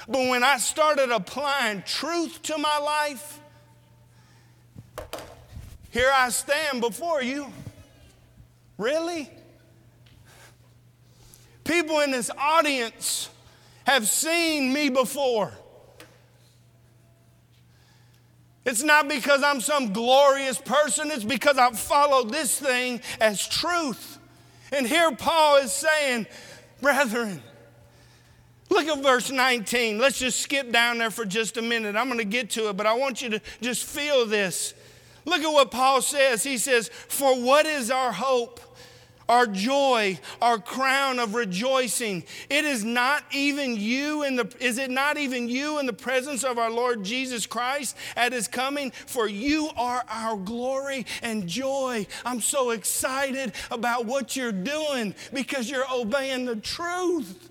But 0.07 0.29
when 0.29 0.43
I 0.43 0.57
started 0.57 1.09
applying 1.09 1.81
truth 1.81 2.41
to 2.43 2.57
my 2.57 2.77
life, 2.77 3.39
here 5.89 6.11
I 6.13 6.29
stand 6.29 6.81
before 6.81 7.23
you. 7.23 7.47
Really? 8.77 9.29
People 11.65 11.99
in 11.99 12.11
this 12.11 12.31
audience 12.37 13.29
have 13.85 14.07
seen 14.07 14.71
me 14.71 14.89
before. 14.89 15.51
It's 18.65 18.81
not 18.81 19.07
because 19.07 19.43
I'm 19.43 19.61
some 19.61 19.91
glorious 19.91 20.57
person, 20.57 21.11
it's 21.11 21.23
because 21.23 21.57
I've 21.57 21.77
followed 21.77 22.31
this 22.31 22.57
thing 22.57 23.01
as 23.19 23.45
truth. 23.47 24.17
And 24.71 24.87
here 24.87 25.11
Paul 25.15 25.57
is 25.57 25.71
saying, 25.71 26.27
Brethren, 26.81 27.41
look 28.69 28.87
at 28.87 29.03
verse 29.03 29.31
19. 29.31 29.99
Let's 29.99 30.19
just 30.19 30.39
skip 30.41 30.71
down 30.71 30.97
there 30.97 31.11
for 31.11 31.25
just 31.25 31.57
a 31.57 31.61
minute. 31.61 31.95
I'm 31.95 32.07
going 32.07 32.19
to 32.19 32.25
get 32.25 32.51
to 32.51 32.69
it, 32.69 32.77
but 32.77 32.85
I 32.87 32.93
want 32.93 33.21
you 33.21 33.29
to 33.31 33.41
just 33.61 33.85
feel 33.85 34.25
this. 34.25 34.73
Look 35.25 35.41
at 35.41 35.51
what 35.51 35.71
Paul 35.71 36.01
says. 36.01 36.43
He 36.43 36.57
says, 36.57 36.89
For 36.89 37.39
what 37.39 37.65
is 37.65 37.89
our 37.89 38.11
hope? 38.11 38.59
Our 39.27 39.47
joy, 39.47 40.19
our 40.41 40.59
crown 40.59 41.19
of 41.19 41.35
rejoicing. 41.35 42.23
It 42.49 42.65
is 42.65 42.83
not 42.83 43.23
even 43.31 43.75
you 43.75 44.23
in 44.23 44.35
the 44.35 44.53
is 44.59 44.77
it 44.77 44.91
not 44.91 45.17
even 45.17 45.47
you 45.49 45.79
in 45.79 45.85
the 45.85 45.93
presence 45.93 46.43
of 46.43 46.57
our 46.57 46.71
Lord 46.71 47.03
Jesus 47.03 47.45
Christ 47.45 47.97
at 48.15 48.33
his 48.33 48.47
coming 48.47 48.91
for 48.91 49.27
you 49.27 49.69
are 49.77 50.03
our 50.09 50.37
glory 50.37 51.05
and 51.21 51.47
joy. 51.47 52.05
I'm 52.25 52.41
so 52.41 52.71
excited 52.71 53.53
about 53.71 54.05
what 54.05 54.35
you're 54.35 54.51
doing 54.51 55.15
because 55.33 55.69
you're 55.69 55.91
obeying 55.91 56.45
the 56.45 56.57
truth. 56.57 57.49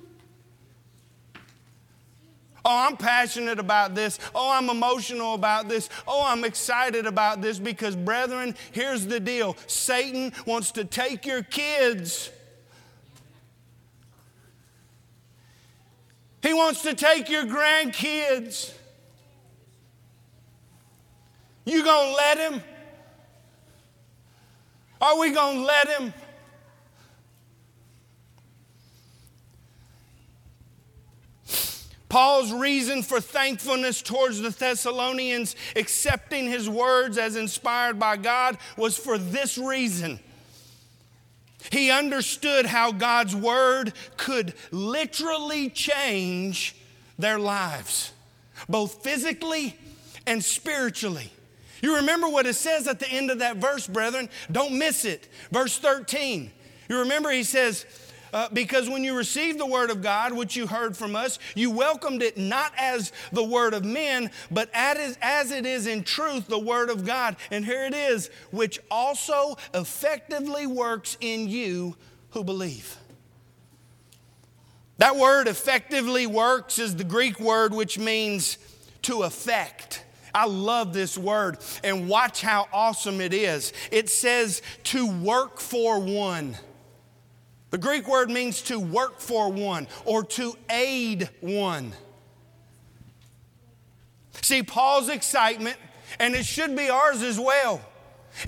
Oh, 2.64 2.86
I'm 2.86 2.96
passionate 2.96 3.58
about 3.58 3.94
this. 3.94 4.18
Oh, 4.34 4.50
I'm 4.50 4.70
emotional 4.70 5.34
about 5.34 5.68
this. 5.68 5.90
Oh, 6.08 6.24
I'm 6.24 6.44
excited 6.44 7.06
about 7.06 7.42
this 7.42 7.58
because, 7.58 7.94
brethren, 7.94 8.54
here's 8.72 9.06
the 9.06 9.20
deal 9.20 9.56
Satan 9.66 10.32
wants 10.46 10.72
to 10.72 10.84
take 10.84 11.26
your 11.26 11.42
kids. 11.42 12.30
He 16.42 16.52
wants 16.52 16.82
to 16.82 16.94
take 16.94 17.28
your 17.28 17.44
grandkids. 17.44 18.72
You 21.64 21.82
gonna 21.82 22.12
let 22.12 22.38
him? 22.38 22.62
Are 25.00 25.18
we 25.18 25.30
gonna 25.30 25.60
let 25.60 25.88
him? 25.88 26.14
Paul's 32.14 32.52
reason 32.52 33.02
for 33.02 33.20
thankfulness 33.20 34.00
towards 34.00 34.40
the 34.40 34.50
Thessalonians, 34.50 35.56
accepting 35.74 36.46
his 36.46 36.70
words 36.70 37.18
as 37.18 37.34
inspired 37.34 37.98
by 37.98 38.16
God, 38.16 38.56
was 38.76 38.96
for 38.96 39.18
this 39.18 39.58
reason. 39.58 40.20
He 41.72 41.90
understood 41.90 42.66
how 42.66 42.92
God's 42.92 43.34
word 43.34 43.94
could 44.16 44.54
literally 44.70 45.68
change 45.70 46.76
their 47.18 47.40
lives, 47.40 48.12
both 48.68 49.02
physically 49.02 49.76
and 50.24 50.44
spiritually. 50.44 51.32
You 51.82 51.96
remember 51.96 52.28
what 52.28 52.46
it 52.46 52.54
says 52.54 52.86
at 52.86 53.00
the 53.00 53.08
end 53.08 53.32
of 53.32 53.40
that 53.40 53.56
verse, 53.56 53.88
brethren? 53.88 54.28
Don't 54.52 54.78
miss 54.78 55.04
it. 55.04 55.26
Verse 55.50 55.78
13. 55.78 56.52
You 56.88 57.00
remember 57.00 57.32
he 57.32 57.42
says, 57.42 57.86
uh, 58.34 58.48
because 58.52 58.90
when 58.90 59.04
you 59.04 59.16
received 59.16 59.60
the 59.60 59.66
word 59.66 59.90
of 59.90 60.02
God, 60.02 60.32
which 60.32 60.56
you 60.56 60.66
heard 60.66 60.96
from 60.96 61.14
us, 61.14 61.38
you 61.54 61.70
welcomed 61.70 62.20
it 62.20 62.36
not 62.36 62.72
as 62.76 63.12
the 63.30 63.44
word 63.44 63.74
of 63.74 63.84
men, 63.84 64.28
but 64.50 64.68
as, 64.74 65.16
as 65.22 65.52
it 65.52 65.64
is 65.64 65.86
in 65.86 66.02
truth 66.02 66.48
the 66.48 66.58
word 66.58 66.90
of 66.90 67.06
God. 67.06 67.36
And 67.52 67.64
here 67.64 67.84
it 67.84 67.94
is, 67.94 68.30
which 68.50 68.80
also 68.90 69.56
effectively 69.72 70.66
works 70.66 71.16
in 71.20 71.48
you 71.48 71.96
who 72.30 72.42
believe. 72.42 72.96
That 74.98 75.14
word 75.14 75.46
effectively 75.46 76.26
works 76.26 76.80
is 76.80 76.96
the 76.96 77.04
Greek 77.04 77.38
word 77.38 77.72
which 77.72 78.00
means 78.00 78.58
to 79.02 79.22
affect. 79.22 80.04
I 80.34 80.46
love 80.46 80.92
this 80.92 81.16
word 81.16 81.58
and 81.84 82.08
watch 82.08 82.42
how 82.42 82.66
awesome 82.72 83.20
it 83.20 83.32
is. 83.32 83.72
It 83.92 84.10
says 84.10 84.60
to 84.84 85.06
work 85.06 85.60
for 85.60 86.00
one. 86.00 86.56
The 87.74 87.78
Greek 87.78 88.06
word 88.06 88.30
means 88.30 88.62
to 88.62 88.78
work 88.78 89.18
for 89.18 89.50
one 89.50 89.88
or 90.04 90.22
to 90.22 90.56
aid 90.70 91.28
one. 91.40 91.92
See, 94.42 94.62
Paul's 94.62 95.08
excitement, 95.08 95.76
and 96.20 96.36
it 96.36 96.46
should 96.46 96.76
be 96.76 96.88
ours 96.88 97.20
as 97.20 97.36
well, 97.36 97.80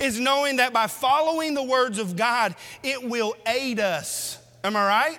is 0.00 0.20
knowing 0.20 0.58
that 0.58 0.72
by 0.72 0.86
following 0.86 1.54
the 1.54 1.64
words 1.64 1.98
of 1.98 2.14
God, 2.14 2.54
it 2.84 3.02
will 3.02 3.34
aid 3.48 3.80
us. 3.80 4.38
Am 4.62 4.76
I 4.76 4.86
right? 4.86 5.18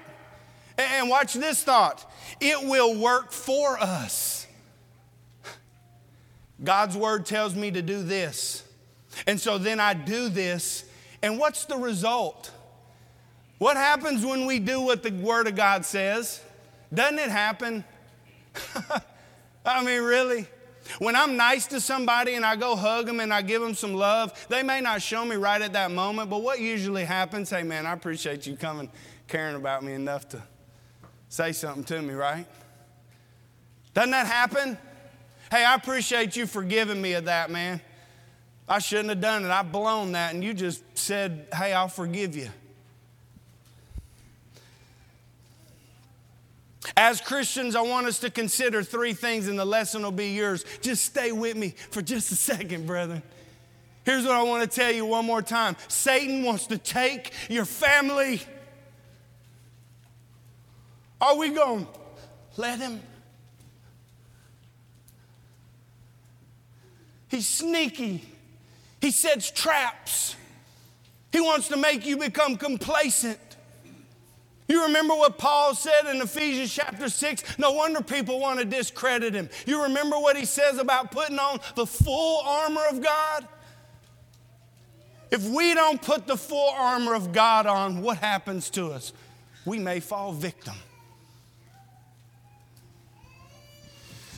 And 0.78 1.10
watch 1.10 1.34
this 1.34 1.62
thought 1.62 2.10
it 2.40 2.66
will 2.66 2.98
work 2.98 3.34
for 3.34 3.78
us. 3.78 4.48
God's 6.64 6.96
word 6.96 7.26
tells 7.26 7.56
me 7.56 7.72
to 7.72 7.82
do 7.82 8.02
this. 8.04 8.64
And 9.26 9.38
so 9.38 9.58
then 9.58 9.82
I 9.82 9.96
do 9.96 10.30
this. 10.30 10.86
And 11.22 11.38
what's 11.38 11.66
the 11.66 11.76
result? 11.76 12.52
What 13.58 13.78
happens 13.78 14.26
when 14.26 14.46
we 14.46 14.60
do 14.60 14.82
what 14.82 15.04
the 15.04 15.12
word 15.12 15.48
of 15.48 15.56
God 15.56 15.86
says? 15.86 16.42
Doesn't 16.94 17.20
it 17.20 17.30
happen? 17.30 17.84
I 19.66 19.84
mean, 19.84 20.04
really? 20.04 20.48
When 21.00 21.16
I'm 21.16 21.36
nice 21.36 21.68
to 21.68 21.82
somebody 21.82 22.36
and 22.36 22.46
I 22.46 22.56
go 22.56 22.76
hug 22.76 23.08
them 23.08 23.20
and 23.20 23.34
I 23.34 23.42
give 23.42 23.62
them 23.62 23.74
some 23.74 23.94
love, 23.94 24.48
they 24.48 24.64
may 24.64 24.80
not 24.80 25.02
show 25.02 25.26
me 25.26 25.36
right 25.36 25.62
at 25.62 25.74
that 25.74 25.92
moment, 25.92 26.30
but 26.30 26.42
what 26.42 26.60
usually 26.60 27.04
happens? 27.04 27.50
Hey, 27.50 27.64
man, 27.64 27.86
I 27.86 27.94
appreciate 27.94 28.48
you 28.48 28.56
coming, 28.56 28.90
caring 29.28 29.56
about 29.56 29.84
me 29.84 29.94
enough 29.94 30.30
to 30.30 30.42
say 31.30 31.52
something 31.52 31.84
to 31.86 32.02
me, 32.02 32.14
right? 32.14 32.46
Doesn't 33.94 34.12
that 34.12 34.28
happen? 34.28 34.78
Hey, 35.52 35.66
I 35.66 35.76
appreciate 35.76 36.36
you 36.36 36.46
forgiving 36.46 37.02
me 37.02 37.14
of 37.14 37.26
that, 37.26 37.50
man. 37.50 37.82
I 38.70 38.80
shouldn't 38.80 39.10
have 39.10 39.22
done 39.22 39.46
it. 39.46 39.50
I've 39.50 39.72
blown 39.72 40.12
that, 40.12 40.34
and 40.34 40.44
you 40.44 40.54
just 40.54 40.84
said, 40.98 41.48
Hey, 41.54 41.74
I'll 41.74 41.88
forgive 41.88 42.36
you. 42.36 42.50
As 46.96 47.20
Christians, 47.20 47.76
I 47.76 47.82
want 47.82 48.08
us 48.08 48.20
to 48.20 48.30
consider 48.30 48.84
three 48.84 49.14
things, 49.14 49.48
and 49.48 49.60
the 49.60 49.66
lesson 49.66 50.04
will 50.04 50.12
be 50.12 50.30
yours. 50.30 50.64
Just 50.82 51.06
stay 51.06 51.32
with 51.32 51.58
me 51.58 51.76
for 51.92 52.02
just 52.02 52.32
a 52.32 52.36
second, 52.36 52.88
brethren. 52.88 53.22
Here's 54.06 54.24
what 54.24 54.36
I 54.36 54.44
want 54.44 54.70
to 54.70 54.74
tell 54.74 54.92
you 54.92 55.06
one 55.06 55.26
more 55.26 55.42
time 55.42 55.76
Satan 55.90 56.44
wants 56.44 56.68
to 56.68 56.78
take 56.78 57.34
your 57.50 57.66
family. 57.66 58.42
Are 61.20 61.36
we 61.36 61.50
going 61.50 61.86
to 61.86 62.62
let 62.62 62.80
him? 62.80 63.02
He's 67.28 67.48
sneaky. 67.48 68.24
He 69.02 69.12
sets 69.12 69.52
traps. 69.52 70.36
He 71.32 71.42
wants 71.42 71.68
to 71.70 71.78
make 71.78 72.06
you 72.06 72.18
become 72.18 72.56
complacent. 72.56 73.40
You 74.68 74.84
remember 74.84 75.16
what 75.16 75.38
Paul 75.38 75.76
said 75.76 76.14
in 76.14 76.22
Ephesians 76.22 76.74
chapter 76.74 77.08
6? 77.08 77.58
No 77.58 77.72
wonder 77.72 78.02
people 78.02 78.40
want 78.40 78.60
to 78.60 78.66
discredit 78.66 79.34
him. 79.34 79.50
You 79.66 79.84
remember 79.84 80.18
what 80.20 80.36
he 80.36 80.46
says 80.46 80.78
about 80.78 81.12
putting 81.12 81.40
on 81.40 81.60
the 81.76 81.86
full 81.86 82.42
armor 82.44 82.84
of 82.90 83.02
God? 83.02 83.48
If 85.32 85.48
we 85.48 85.74
don't 85.74 86.02
put 86.02 86.28
the 86.28 86.38
full 86.38 86.70
armor 86.72 87.14
of 87.14 87.32
God 87.32 87.66
on, 87.66 88.02
what 88.02 88.18
happens 88.18 88.70
to 88.72 88.92
us? 88.92 89.14
We 89.66 89.80
may 89.80 90.00
fall 90.00 90.34
victim. 90.34 90.76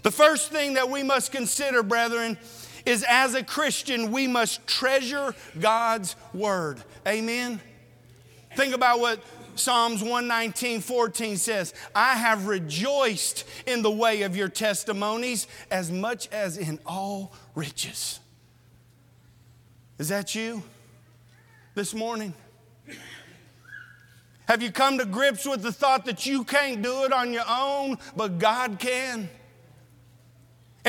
The 0.04 0.12
first 0.12 0.52
thing 0.52 0.76
that 0.76 0.90
we 0.90 1.04
must 1.04 1.32
consider, 1.32 1.84
brethren, 1.84 2.38
is 2.86 3.04
as 3.08 3.36
a 3.36 3.44
Christian, 3.44 4.12
we 4.12 4.28
must 4.28 4.66
treasure 4.66 5.36
God's 5.60 6.16
word. 6.34 6.82
Amen? 7.08 7.60
Think 8.56 8.74
about 8.74 9.00
what 9.00 9.24
Psalms 9.60 10.02
119, 10.02 10.82
14 10.82 11.38
says, 11.38 11.74
I 11.94 12.16
have 12.16 12.48
rejoiced 12.48 13.46
in 13.66 13.82
the 13.82 13.92
way 13.92 14.24
of 14.24 14.36
your 14.36 14.50
testimonies 14.50 15.48
as 15.70 15.92
much 15.92 16.28
as 16.30 16.58
in 16.58 16.80
all 16.86 17.34
riches. 17.56 18.20
Is 19.98 20.10
that 20.10 20.34
you 20.34 20.64
this 21.76 21.94
morning? 21.94 22.34
Have 24.48 24.64
you 24.64 24.72
come 24.72 24.98
to 24.98 25.06
grips 25.06 25.46
with 25.46 25.62
the 25.62 25.72
thought 25.72 26.06
that 26.06 26.26
you 26.26 26.44
can't 26.44 26.82
do 26.82 27.04
it 27.04 27.14
on 27.14 27.32
your 27.34 27.44
own, 27.48 27.98
but 28.16 28.40
God 28.40 28.80
can? 28.80 29.30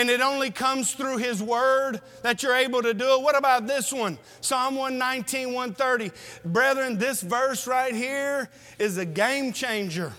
And 0.01 0.09
it 0.09 0.23
only 0.23 0.51
comes 0.51 0.95
through 0.95 1.19
His 1.19 1.43
Word 1.43 2.01
that 2.23 2.43
you're 2.43 2.57
able 2.57 2.81
to 2.81 2.95
do 2.95 3.17
it. 3.17 3.21
What 3.23 3.37
about 3.37 3.67
this 3.67 3.93
one? 3.93 4.19
Psalm 4.41 4.77
119, 4.77 5.49
130. 5.49 6.11
Brethren, 6.43 6.97
this 6.97 7.21
verse 7.21 7.67
right 7.67 7.95
here 7.95 8.49
is 8.79 8.97
a 8.97 9.05
game 9.05 9.53
changer. 9.53 10.15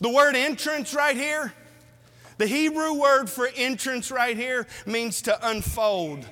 The 0.00 0.08
word 0.08 0.34
entrance 0.34 0.94
right 0.94 1.14
here, 1.14 1.52
the 2.38 2.46
Hebrew 2.46 2.94
word 2.94 3.28
for 3.28 3.50
entrance 3.54 4.10
right 4.10 4.34
here 4.34 4.66
means 4.86 5.20
to 5.22 5.38
unfold. 5.46 6.26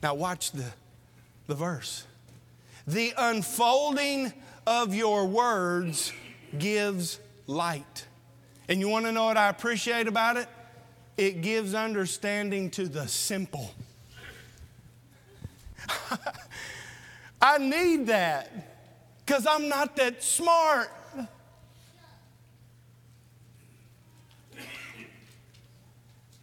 Now, 0.00 0.14
watch 0.14 0.52
the, 0.52 0.66
the 1.48 1.56
verse. 1.56 2.04
The 2.86 3.14
unfolding 3.18 4.32
of 4.64 4.94
your 4.94 5.26
words 5.26 6.12
gives 6.56 7.18
light. 7.48 8.06
And 8.68 8.78
you 8.78 8.88
want 8.88 9.06
to 9.06 9.12
know 9.12 9.24
what 9.24 9.36
I 9.36 9.48
appreciate 9.48 10.06
about 10.06 10.36
it? 10.36 10.46
It 11.16 11.40
gives 11.42 11.74
understanding 11.74 12.70
to 12.72 12.86
the 12.86 13.08
simple. 13.08 13.74
I 17.42 17.58
need 17.58 18.06
that 18.06 18.52
because 19.24 19.46
I'm 19.46 19.68
not 19.68 19.96
that 19.96 20.22
smart. 20.22 20.90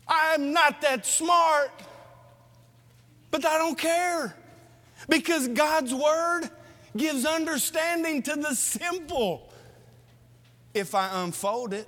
I'm 0.08 0.54
not 0.54 0.82
that 0.82 1.06
smart, 1.06 1.72
but 3.32 3.46
I 3.46 3.58
don't 3.58 3.78
care 3.78 4.36
because 5.10 5.48
God's 5.48 5.94
word 5.94 6.50
gives 6.96 7.26
understanding 7.26 8.22
to 8.24 8.36
the 8.36 8.54
simple 8.54 9.50
if 10.76 10.94
I 10.94 11.24
unfold 11.24 11.74
it. 11.74 11.88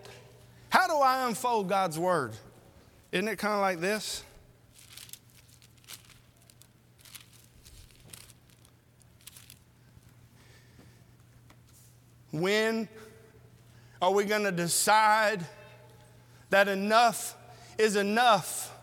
How 0.69 0.87
do 0.87 0.95
I 0.95 1.27
unfold 1.27 1.69
God's 1.69 1.99
word? 1.99 2.33
Isn't 3.11 3.27
it 3.27 3.37
kind 3.37 3.53
of 3.53 3.59
like 3.59 3.79
this? 3.79 4.23
When 12.31 12.87
are 14.01 14.11
we 14.11 14.23
going 14.23 14.43
to 14.43 14.51
decide 14.51 15.45
that 16.49 16.67
enough 16.67 17.35
is 17.77 17.95
enough? 17.95 18.73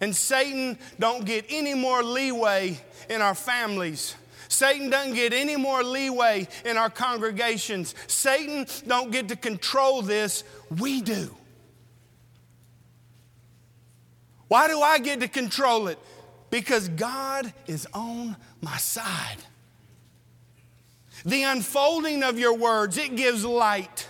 And 0.00 0.14
Satan 0.14 0.78
don't 0.98 1.24
get 1.24 1.46
any 1.48 1.74
more 1.74 2.02
leeway 2.02 2.80
in 3.08 3.20
our 3.20 3.34
families 3.34 4.16
Satan 4.52 4.90
doesn't 4.90 5.14
get 5.14 5.32
any 5.32 5.56
more 5.56 5.82
leeway 5.82 6.46
in 6.64 6.76
our 6.76 6.90
congregations. 6.90 7.94
Satan 8.06 8.66
don't 8.86 9.10
get 9.10 9.28
to 9.28 9.36
control 9.36 10.02
this. 10.02 10.44
We 10.78 11.00
do. 11.00 11.34
Why 14.48 14.68
do 14.68 14.80
I 14.80 14.98
get 14.98 15.20
to 15.20 15.28
control 15.28 15.88
it? 15.88 15.98
Because 16.50 16.88
God 16.88 17.50
is 17.66 17.88
on 17.94 18.36
my 18.60 18.76
side. 18.76 19.38
The 21.24 21.44
unfolding 21.44 22.22
of 22.22 22.38
your 22.38 22.54
words, 22.54 22.98
it 22.98 23.16
gives 23.16 23.46
light. 23.46 24.06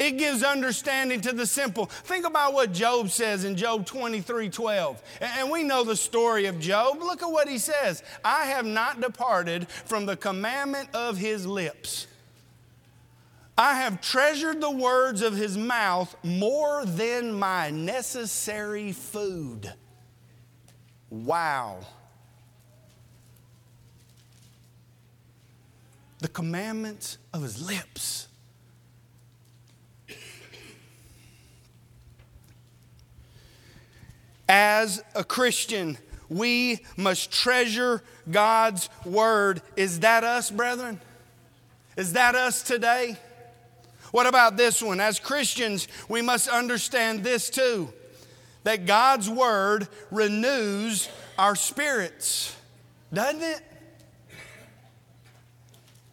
It 0.00 0.16
gives 0.16 0.42
understanding 0.42 1.20
to 1.20 1.32
the 1.32 1.46
simple. 1.46 1.84
Think 1.84 2.26
about 2.26 2.54
what 2.54 2.72
Job 2.72 3.10
says 3.10 3.44
in 3.44 3.54
Job 3.54 3.84
23 3.84 4.48
12. 4.48 5.02
And 5.20 5.50
we 5.50 5.62
know 5.62 5.84
the 5.84 5.94
story 5.94 6.46
of 6.46 6.58
Job. 6.58 7.00
Look 7.00 7.22
at 7.22 7.30
what 7.30 7.48
he 7.48 7.58
says 7.58 8.02
I 8.24 8.46
have 8.46 8.64
not 8.64 9.02
departed 9.02 9.68
from 9.68 10.06
the 10.06 10.16
commandment 10.16 10.88
of 10.94 11.18
his 11.18 11.46
lips. 11.46 12.06
I 13.58 13.74
have 13.74 14.00
treasured 14.00 14.62
the 14.62 14.70
words 14.70 15.20
of 15.20 15.36
his 15.36 15.58
mouth 15.58 16.16
more 16.24 16.86
than 16.86 17.34
my 17.34 17.68
necessary 17.68 18.92
food. 18.92 19.70
Wow. 21.10 21.80
The 26.20 26.28
commandments 26.28 27.18
of 27.34 27.42
his 27.42 27.60
lips. 27.60 28.28
As 34.52 35.00
a 35.14 35.22
Christian, 35.22 35.96
we 36.28 36.80
must 36.96 37.30
treasure 37.30 38.02
God's 38.28 38.90
word. 39.04 39.62
Is 39.76 40.00
that 40.00 40.24
us, 40.24 40.50
brethren? 40.50 41.00
Is 41.96 42.14
that 42.14 42.34
us 42.34 42.64
today? 42.64 43.16
What 44.10 44.26
about 44.26 44.56
this 44.56 44.82
one? 44.82 44.98
As 44.98 45.20
Christians, 45.20 45.86
we 46.08 46.20
must 46.20 46.48
understand 46.48 47.22
this 47.22 47.48
too 47.48 47.92
that 48.64 48.86
God's 48.86 49.30
word 49.30 49.86
renews 50.10 51.08
our 51.38 51.54
spirits, 51.54 52.56
doesn't 53.12 53.42
it? 53.42 53.60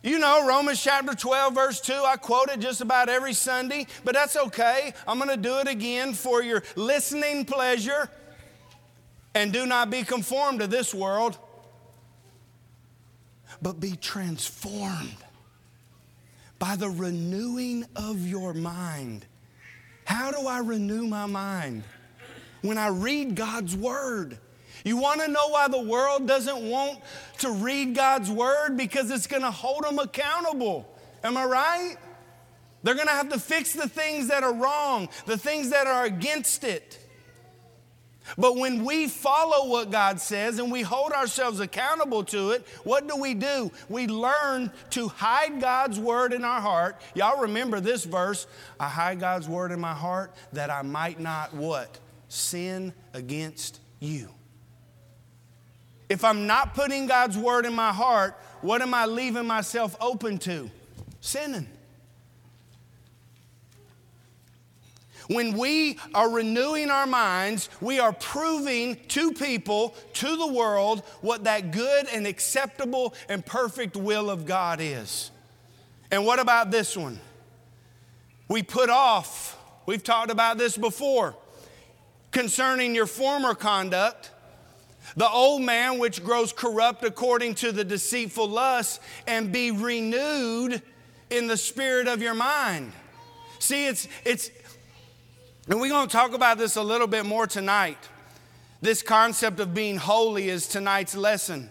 You 0.04 0.20
know, 0.20 0.48
Romans 0.48 0.82
chapter 0.82 1.16
12, 1.16 1.56
verse 1.56 1.82
2, 1.82 1.92
I 2.06 2.18
quote 2.18 2.50
it 2.50 2.60
just 2.60 2.82
about 2.82 3.10
every 3.10 3.34
Sunday, 3.34 3.88
but 4.06 4.14
that's 4.14 4.38
okay. 4.38 4.94
I'm 5.08 5.18
going 5.18 5.32
to 5.32 5.38
do 5.38 5.58
it 5.58 5.68
again 5.68 6.14
for 6.14 6.44
your 6.44 6.62
listening 6.76 7.44
pleasure. 7.44 8.12
And 9.38 9.54
do 9.54 9.68
not 9.68 9.92
be 9.92 10.02
conformed 10.02 10.62
to 10.62 10.68
this 10.68 10.96
world, 10.96 11.38
but 13.62 13.80
be 13.80 13.96
transformed 13.96 15.16
by 16.58 16.76
the 16.76 16.90
renewing 16.90 17.86
of 17.96 18.26
your 18.26 18.56
mind. 18.56 19.28
How 20.06 20.32
do 20.32 20.48
I 20.48 20.58
renew 20.58 21.06
my 21.06 21.28
mind? 21.28 21.84
When 22.64 22.80
I 22.80 22.88
read 22.88 23.36
God's 23.36 23.76
Word. 23.76 24.40
You 24.84 24.98
want 24.98 25.22
to 25.22 25.28
know 25.28 25.50
why 25.50 25.68
the 25.68 25.84
world 25.84 26.28
doesn't 26.28 26.68
want 26.68 27.00
to 27.38 27.52
read 27.52 27.94
God's 27.94 28.32
Word? 28.32 28.76
Because 28.76 29.12
it's 29.12 29.28
going 29.28 29.44
to 29.44 29.52
hold 29.52 29.84
them 29.84 30.00
accountable. 30.00 30.92
Am 31.24 31.38
I 31.38 31.46
right? 31.46 31.96
They're 32.82 32.96
going 32.96 33.06
to 33.06 33.14
have 33.14 33.30
to 33.30 33.40
fix 33.40 33.74
the 33.74 33.88
things 33.88 34.30
that 34.30 34.42
are 34.42 34.54
wrong, 34.54 35.10
the 35.28 35.38
things 35.38 35.70
that 35.70 35.86
are 35.86 36.06
against 36.06 36.64
it. 36.64 37.07
But 38.38 38.58
when 38.58 38.84
we 38.84 39.08
follow 39.08 39.70
what 39.70 39.92
God 39.92 40.20
says 40.20 40.60
and 40.60 40.72
we 40.72 40.82
hold 40.82 41.12
ourselves 41.12 41.60
accountable 41.60 42.24
to 42.26 42.52
it, 42.52 42.66
what 42.84 43.08
do 43.08 43.16
we 43.16 43.34
do? 43.34 43.72
We 43.90 44.08
learn 44.08 44.72
to 44.92 45.08
hide 45.08 45.62
God's 45.62 46.00
word 46.00 46.34
in 46.34 46.44
our 46.44 46.62
heart. 46.62 47.00
Y'all 47.14 47.42
remember 47.42 47.80
this 47.80 48.04
verse 48.04 48.48
I 48.80 48.88
hide 48.88 49.20
God's 49.20 49.48
word 49.48 49.72
in 49.72 49.80
my 49.80 49.94
heart 49.94 50.34
that 50.54 50.70
I 50.70 50.82
might 50.82 51.20
not 51.20 51.54
what? 51.54 52.00
Sin 52.28 52.94
against 53.14 53.80
you. 54.00 54.30
If 56.10 56.24
I'm 56.24 56.48
not 56.48 56.74
putting 56.74 57.06
God's 57.08 57.38
word 57.38 57.66
in 57.66 57.74
my 57.74 57.92
heart, 57.92 58.40
what 58.62 58.82
am 58.82 58.94
I 58.94 59.06
leaving 59.06 59.46
myself 59.46 59.96
open 60.00 60.38
to? 60.40 60.70
Sinning. 61.20 61.68
When 65.28 65.58
we 65.58 66.00
are 66.14 66.30
renewing 66.30 66.90
our 66.90 67.06
minds, 67.06 67.70
we 67.82 68.00
are 68.00 68.14
proving 68.14 68.98
to 69.10 69.34
people, 69.34 69.94
to 70.14 70.38
the 70.38 70.48
world, 70.48 71.04
what 71.22 71.44
that 71.44 71.72
good 71.72 72.08
and 72.14 72.26
acceptable 72.26 73.14
and 73.28 73.46
perfect 73.46 73.96
will 73.98 74.30
of 74.30 74.46
God 74.46 74.80
is. 74.82 75.32
And 76.12 76.26
what 76.26 76.40
about 76.40 76.72
this 76.72 76.96
one? 76.96 77.20
We 78.48 78.64
put 78.64 78.90
off, 78.90 79.58
we've 79.86 80.04
talked 80.04 80.32
about 80.32 80.58
this 80.58 80.78
before, 80.78 81.36
concerning 82.32 82.96
your 82.96 83.08
former 83.08 83.54
conduct, 83.54 84.32
the 85.18 85.30
old 85.30 85.62
man 85.62 86.00
which 86.00 86.24
grows 86.24 86.54
corrupt 86.54 87.04
according 87.04 87.56
to 87.56 87.74
the 87.74 87.84
deceitful 87.84 88.48
lust, 88.48 89.02
and 89.26 89.52
be 89.52 89.72
renewed 89.72 90.82
in 91.30 91.48
the 91.48 91.58
spirit 91.58 92.08
of 92.08 92.22
your 92.22 92.34
mind. 92.34 92.94
See, 93.60 93.88
it's, 93.88 94.08
it's, 94.24 94.52
and 95.70 95.82
we're 95.82 95.90
going 95.90 96.08
to 96.08 96.12
talk 96.12 96.34
about 96.34 96.58
this 96.58 96.76
a 96.78 96.84
little 96.84 97.08
bit 97.08 97.26
more 97.26 97.46
tonight. 97.46 97.98
This 98.82 99.02
concept 99.02 99.60
of 99.60 99.74
being 99.74 99.98
holy 99.98 100.50
is 100.50 100.68
tonight's 100.68 101.16
lesson. 101.16 101.70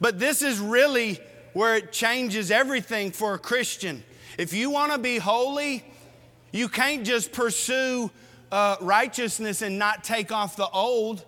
But 0.00 0.18
this 0.18 0.42
is 0.42 0.58
really 0.58 1.18
where 1.52 1.76
it 1.76 1.92
changes 1.92 2.50
everything 2.50 3.12
for 3.12 3.34
a 3.34 3.38
Christian. 3.38 4.02
If 4.36 4.52
you 4.52 4.70
want 4.70 4.92
to 4.92 4.98
be 4.98 5.18
holy, 5.18 5.84
you 6.52 6.68
can't 6.68 7.04
just 7.04 7.32
pursue 7.32 8.10
uh, 8.52 8.76
righteousness 8.80 9.62
and 9.62 9.78
not 9.78 10.04
take 10.04 10.32
off 10.32 10.56
the 10.56 10.68
old. 10.68 11.24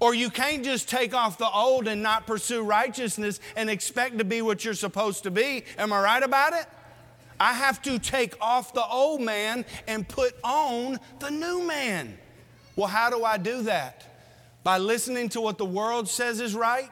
Or 0.00 0.14
you 0.14 0.28
can't 0.28 0.64
just 0.64 0.88
take 0.88 1.14
off 1.14 1.38
the 1.38 1.48
old 1.48 1.88
and 1.88 2.02
not 2.02 2.26
pursue 2.26 2.62
righteousness 2.62 3.40
and 3.56 3.70
expect 3.70 4.18
to 4.18 4.24
be 4.24 4.42
what 4.42 4.64
you're 4.64 4.74
supposed 4.74 5.22
to 5.22 5.30
be. 5.30 5.64
Am 5.78 5.92
I 5.92 6.02
right 6.02 6.22
about 6.22 6.52
it? 6.52 6.66
I 7.38 7.52
have 7.52 7.82
to 7.82 7.98
take 7.98 8.34
off 8.40 8.74
the 8.74 8.84
old 8.84 9.20
man 9.20 9.64
and 9.86 10.08
put 10.08 10.34
on 10.42 10.98
the 11.18 11.30
new 11.30 11.66
man. 11.66 12.16
Well, 12.76 12.88
how 12.88 13.10
do 13.10 13.24
I 13.24 13.38
do 13.38 13.62
that? 13.62 14.10
By 14.62 14.78
listening 14.78 15.28
to 15.30 15.40
what 15.40 15.58
the 15.58 15.64
world 15.64 16.08
says 16.08 16.40
is 16.40 16.54
right? 16.54 16.90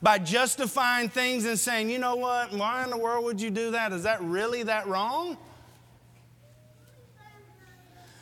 By 0.00 0.18
justifying 0.18 1.08
things 1.08 1.44
and 1.44 1.58
saying, 1.58 1.90
you 1.90 1.98
know 1.98 2.16
what, 2.16 2.52
why 2.52 2.84
in 2.84 2.90
the 2.90 2.96
world 2.96 3.24
would 3.24 3.40
you 3.40 3.50
do 3.50 3.72
that? 3.72 3.92
Is 3.92 4.04
that 4.04 4.22
really 4.22 4.62
that 4.62 4.86
wrong? 4.86 5.36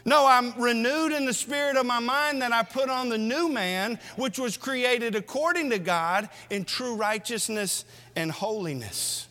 No, 0.04 0.26
I'm 0.26 0.58
renewed 0.60 1.12
in 1.12 1.26
the 1.26 1.34
spirit 1.34 1.76
of 1.76 1.84
my 1.84 1.98
mind 2.00 2.40
that 2.42 2.52
I 2.52 2.62
put 2.62 2.88
on 2.88 3.10
the 3.10 3.18
new 3.18 3.48
man, 3.48 3.98
which 4.16 4.38
was 4.38 4.56
created 4.56 5.14
according 5.14 5.70
to 5.70 5.78
God 5.78 6.30
in 6.48 6.64
true 6.64 6.94
righteousness 6.94 7.84
and 8.16 8.32
holiness. 8.32 9.28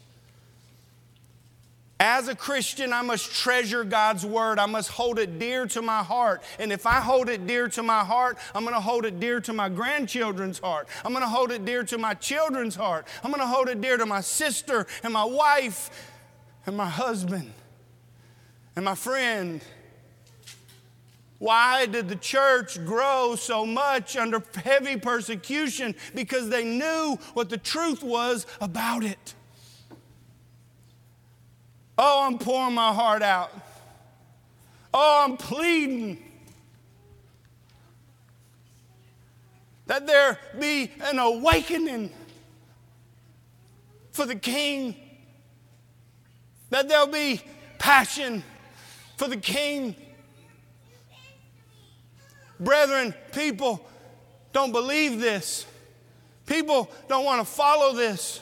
As 2.01 2.29
a 2.29 2.35
Christian, 2.35 2.93
I 2.93 3.01
must 3.01 3.29
treasure 3.33 3.83
God's 3.83 4.25
word. 4.25 4.57
I 4.57 4.67
must 4.67 4.89
hold 4.89 5.19
it 5.19 5.37
dear 5.37 5.65
to 5.67 5.81
my 5.81 6.01
heart. 6.01 6.41
And 6.57 6.71
if 6.71 6.85
I 6.85 7.01
hold 7.01 7.27
it 7.27 7.45
dear 7.45 7.67
to 7.69 7.83
my 7.83 8.05
heart, 8.05 8.37
I'm 8.55 8.63
going 8.63 8.73
to 8.73 8.79
hold 8.79 9.05
it 9.05 9.19
dear 9.19 9.41
to 9.41 9.51
my 9.51 9.67
grandchildren's 9.67 10.59
heart. 10.59 10.87
I'm 11.03 11.11
going 11.11 11.23
to 11.23 11.29
hold 11.29 11.51
it 11.51 11.65
dear 11.65 11.83
to 11.83 11.97
my 11.97 12.13
children's 12.13 12.75
heart. 12.75 13.05
I'm 13.21 13.31
going 13.31 13.41
to 13.41 13.47
hold 13.47 13.67
it 13.67 13.81
dear 13.81 13.97
to 13.97 14.05
my 14.05 14.21
sister 14.21 14.87
and 15.03 15.11
my 15.11 15.25
wife 15.25 15.89
and 16.65 16.77
my 16.77 16.87
husband 16.87 17.51
and 18.77 18.85
my 18.85 18.95
friend. 18.95 19.61
Why 21.37 21.85
did 21.85 22.07
the 22.07 22.15
church 22.15 22.83
grow 22.85 23.35
so 23.35 23.65
much 23.65 24.15
under 24.15 24.41
heavy 24.63 24.95
persecution? 24.95 25.95
Because 26.15 26.49
they 26.49 26.63
knew 26.63 27.17
what 27.33 27.49
the 27.49 27.57
truth 27.57 28.03
was 28.03 28.45
about 28.61 29.03
it. 29.03 29.33
Oh, 32.01 32.23
I'm 32.25 32.37
pouring 32.37 32.75
my 32.75 32.93
heart 32.93 33.21
out. 33.21 33.51
Oh, 34.93 35.25
I'm 35.25 35.35
pleading 35.35 36.17
that 39.85 40.07
there 40.07 40.39
be 40.57 40.91
an 41.01 41.19
awakening 41.19 42.09
for 44.13 44.25
the 44.25 44.35
king, 44.35 44.95
that 46.69 46.87
there'll 46.87 47.05
be 47.05 47.41
passion 47.79 48.43
for 49.17 49.27
the 49.27 49.35
king. 49.35 49.93
Brethren, 52.61 53.13
people 53.33 53.85
don't 54.53 54.71
believe 54.71 55.19
this. 55.19 55.65
People 56.45 56.89
don't 57.09 57.25
want 57.25 57.45
to 57.45 57.53
follow 57.53 57.93
this. 57.93 58.41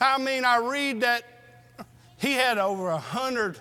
I 0.00 0.18
mean, 0.18 0.44
I 0.44 0.58
read 0.58 1.00
that 1.00 1.24
he 2.24 2.32
had 2.32 2.56
over 2.56 2.88
a 2.88 2.98
hundred, 2.98 3.58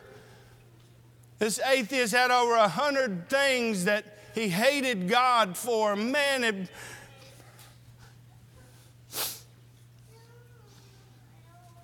this 1.38 1.60
atheist 1.60 2.14
had 2.14 2.32
over 2.32 2.56
a 2.56 2.70
hundred 2.70 3.30
things 3.30 3.86
that 3.86 4.06
he 4.34 4.48
hated 4.48 5.10
God 5.10 5.58
for. 5.58 5.96
Man, 5.98 6.44
it, 6.44 6.70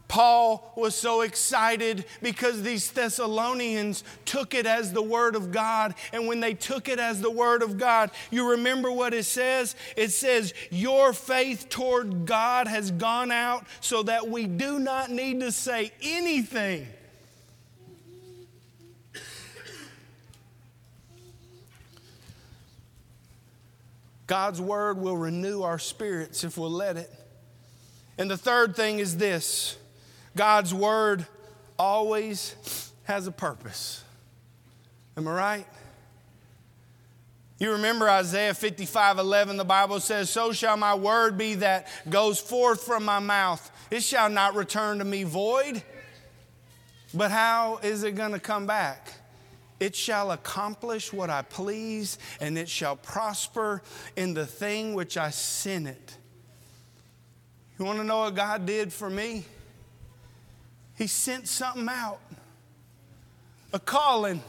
Paul 0.09 0.73
was 0.75 0.95
so 0.95 1.21
excited 1.21 2.03
because 2.19 2.63
these 2.63 2.91
Thessalonians 2.91 4.03
took 4.25 4.55
it 4.55 4.65
as 4.65 4.91
the 4.91 5.03
Word 5.03 5.35
of 5.35 5.51
God. 5.51 5.93
And 6.11 6.27
when 6.27 6.39
they 6.39 6.55
took 6.55 6.89
it 6.89 6.97
as 6.97 7.21
the 7.21 7.29
Word 7.29 7.61
of 7.61 7.77
God, 7.77 8.09
you 8.31 8.49
remember 8.51 8.91
what 8.91 9.13
it 9.13 9.25
says? 9.25 9.75
It 9.95 10.09
says, 10.09 10.55
Your 10.71 11.13
faith 11.13 11.69
toward 11.69 12.25
God 12.25 12.67
has 12.67 12.89
gone 12.89 13.31
out 13.31 13.67
so 13.81 14.01
that 14.03 14.27
we 14.27 14.47
do 14.47 14.79
not 14.79 15.11
need 15.11 15.41
to 15.41 15.51
say 15.51 15.91
anything. 16.01 16.87
God's 24.25 24.59
Word 24.59 24.97
will 24.97 25.17
renew 25.17 25.61
our 25.61 25.77
spirits 25.77 26.43
if 26.43 26.57
we'll 26.57 26.71
let 26.71 26.97
it. 26.97 27.11
And 28.17 28.29
the 28.29 28.37
third 28.37 28.75
thing 28.75 28.97
is 28.97 29.17
this 29.17 29.78
God's 30.39 30.73
word 30.73 31.25
always 31.77 32.93
has 33.03 33.27
a 33.27 33.31
purpose. 33.31 34.01
Am 35.17 35.27
I 35.27 35.33
right? 35.33 35.67
You 37.59 37.73
remember 37.73 38.09
Isaiah 38.09 38.53
55 38.53 39.19
11, 39.19 39.57
the 39.57 39.65
Bible 39.65 39.99
says, 39.99 40.29
So 40.29 40.53
shall 40.53 40.77
my 40.77 40.95
word 40.95 41.37
be 41.37 41.55
that 41.55 41.89
goes 42.09 42.39
forth 42.39 42.83
from 42.83 43.03
my 43.03 43.19
mouth. 43.19 43.69
It 43.91 44.01
shall 44.01 44.29
not 44.29 44.55
return 44.55 44.99
to 44.99 45.03
me 45.03 45.23
void. 45.23 45.83
But 47.13 47.31
how 47.31 47.81
is 47.83 48.03
it 48.03 48.15
going 48.15 48.31
to 48.31 48.39
come 48.39 48.65
back? 48.65 49.11
It 49.81 49.93
shall 49.93 50.31
accomplish 50.31 51.11
what 51.11 51.29
I 51.29 51.41
please, 51.41 52.17
and 52.39 52.57
it 52.57 52.69
shall 52.69 52.95
prosper 52.95 53.81
in 54.15 54.35
the 54.35 54.45
thing 54.45 54.93
which 54.93 55.17
I 55.17 55.31
sent 55.31 55.87
it. 55.87 56.15
You 57.77 57.83
want 57.83 57.99
to 57.99 58.05
know 58.05 58.19
what 58.19 58.35
God 58.35 58.65
did 58.65 58.93
for 58.93 59.09
me? 59.09 59.43
He 60.99 61.07
sent 61.07 61.47
something 61.47 61.87
out, 61.89 62.19
a 63.73 63.79
calling. 63.79 64.43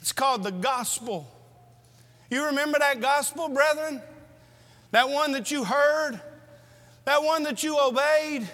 It's 0.00 0.12
called 0.12 0.44
the 0.44 0.52
gospel. 0.52 1.28
You 2.30 2.46
remember 2.46 2.78
that 2.78 3.00
gospel, 3.00 3.48
brethren? 3.48 4.00
That 4.92 5.10
one 5.10 5.32
that 5.32 5.50
you 5.50 5.64
heard, 5.64 6.20
that 7.04 7.22
one 7.22 7.42
that 7.42 7.62
you 7.62 7.78
obeyed. 7.78 8.48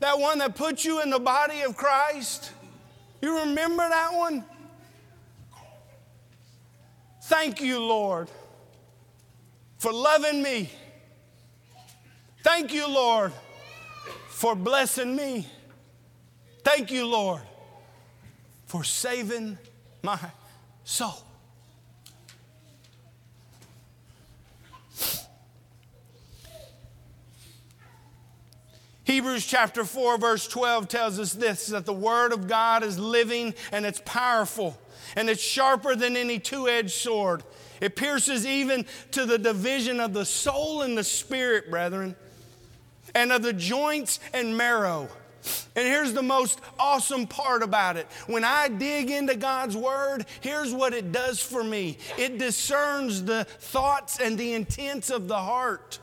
That 0.00 0.18
one 0.18 0.38
that 0.38 0.56
put 0.56 0.84
you 0.84 1.02
in 1.02 1.10
the 1.10 1.18
body 1.18 1.60
of 1.60 1.76
Christ? 1.76 2.50
You 3.22 3.40
remember 3.40 3.88
that 3.88 4.12
one? 4.12 4.44
Thank 7.22 7.60
you, 7.60 7.80
Lord, 7.80 8.28
for 9.78 9.92
loving 9.92 10.42
me. 10.42 10.70
Thank 12.42 12.72
you, 12.72 12.86
Lord, 12.86 13.32
for 14.34 14.56
blessing 14.56 15.14
me. 15.14 15.46
Thank 16.64 16.90
you, 16.90 17.06
Lord, 17.06 17.40
for 18.66 18.82
saving 18.82 19.56
my 20.02 20.18
soul. 20.82 21.22
Hebrews 29.04 29.46
chapter 29.46 29.84
4, 29.84 30.18
verse 30.18 30.48
12 30.48 30.88
tells 30.88 31.20
us 31.20 31.32
this 31.32 31.66
that 31.68 31.86
the 31.86 31.92
Word 31.92 32.32
of 32.32 32.48
God 32.48 32.82
is 32.82 32.98
living 32.98 33.54
and 33.70 33.86
it's 33.86 34.02
powerful 34.04 34.76
and 35.14 35.30
it's 35.30 35.42
sharper 35.42 35.94
than 35.94 36.16
any 36.16 36.40
two 36.40 36.68
edged 36.68 36.90
sword. 36.90 37.44
It 37.80 37.94
pierces 37.94 38.44
even 38.44 38.84
to 39.12 39.26
the 39.26 39.38
division 39.38 40.00
of 40.00 40.12
the 40.12 40.24
soul 40.24 40.82
and 40.82 40.98
the 40.98 41.04
spirit, 41.04 41.70
brethren, 41.70 42.16
and 43.14 43.32
of 43.32 43.42
the 43.42 43.52
joints 43.52 44.20
and 44.32 44.56
marrow. 44.56 45.08
And 45.76 45.86
here's 45.86 46.12
the 46.12 46.22
most 46.22 46.60
awesome 46.78 47.26
part 47.26 47.62
about 47.62 47.96
it. 47.96 48.06
When 48.26 48.44
I 48.44 48.68
dig 48.68 49.10
into 49.10 49.36
God's 49.36 49.76
Word, 49.76 50.26
here's 50.40 50.72
what 50.72 50.94
it 50.94 51.12
does 51.12 51.40
for 51.40 51.62
me 51.62 51.98
it 52.16 52.38
discerns 52.38 53.24
the 53.24 53.44
thoughts 53.44 54.20
and 54.20 54.38
the 54.38 54.54
intents 54.54 55.10
of 55.10 55.28
the 55.28 55.36
heart. 55.36 55.98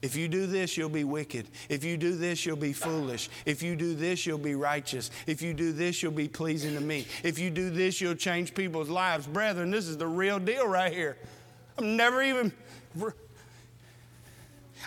If 0.00 0.16
you 0.16 0.26
do 0.26 0.46
this, 0.48 0.76
you'll 0.76 0.88
be 0.88 1.04
wicked. 1.04 1.46
If 1.68 1.84
you 1.84 1.96
do 1.96 2.16
this, 2.16 2.44
you'll 2.44 2.56
be 2.56 2.72
foolish. 2.72 3.30
If 3.46 3.62
you 3.62 3.76
do 3.76 3.94
this, 3.94 4.26
you'll 4.26 4.36
be 4.36 4.56
righteous. 4.56 5.12
If 5.28 5.40
you 5.42 5.54
do 5.54 5.70
this, 5.72 6.02
you'll 6.02 6.10
be 6.10 6.26
pleasing 6.26 6.74
to 6.74 6.80
me. 6.80 7.06
If 7.22 7.38
you 7.38 7.50
do 7.50 7.70
this, 7.70 8.00
you'll 8.00 8.16
change 8.16 8.52
people's 8.52 8.88
lives. 8.88 9.28
Brethren, 9.28 9.70
this 9.70 9.86
is 9.86 9.96
the 9.96 10.08
real 10.08 10.40
deal 10.40 10.66
right 10.66 10.92
here. 10.92 11.18
I've 11.78 11.84
never 11.84 12.20
even 12.20 12.52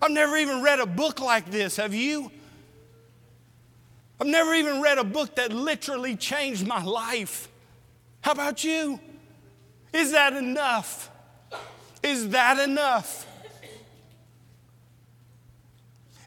I've 0.02 0.12
never 0.12 0.38
even 0.38 0.62
read 0.62 0.80
a 0.80 0.86
book 0.86 1.20
like 1.20 1.50
this. 1.50 1.78
Have 1.78 1.94
you? 1.94 2.32
I've 4.20 4.28
never 4.28 4.54
even 4.54 4.82
read 4.82 4.98
a 4.98 5.04
book 5.04 5.36
that 5.36 5.52
literally 5.52 6.16
changed 6.16 6.66
my 6.66 6.84
life. 6.84 7.50
How 8.22 8.32
about 8.32 8.64
you? 8.64 9.00
Is 9.94 10.12
that 10.12 10.34
enough? 10.34 11.10
Is 12.02 12.30
that 12.30 12.60
enough? 12.60 13.28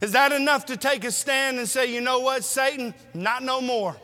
Is 0.01 0.13
that 0.13 0.33
enough 0.33 0.67
to 0.67 0.77
take 0.77 1.05
a 1.05 1.11
stand 1.11 1.59
and 1.59 1.69
say, 1.69 1.93
you 1.93 2.01
know 2.01 2.21
what, 2.21 2.45
Satan, 2.45 2.95
not 3.15 3.43
no 3.43 3.61
more? 3.61 3.97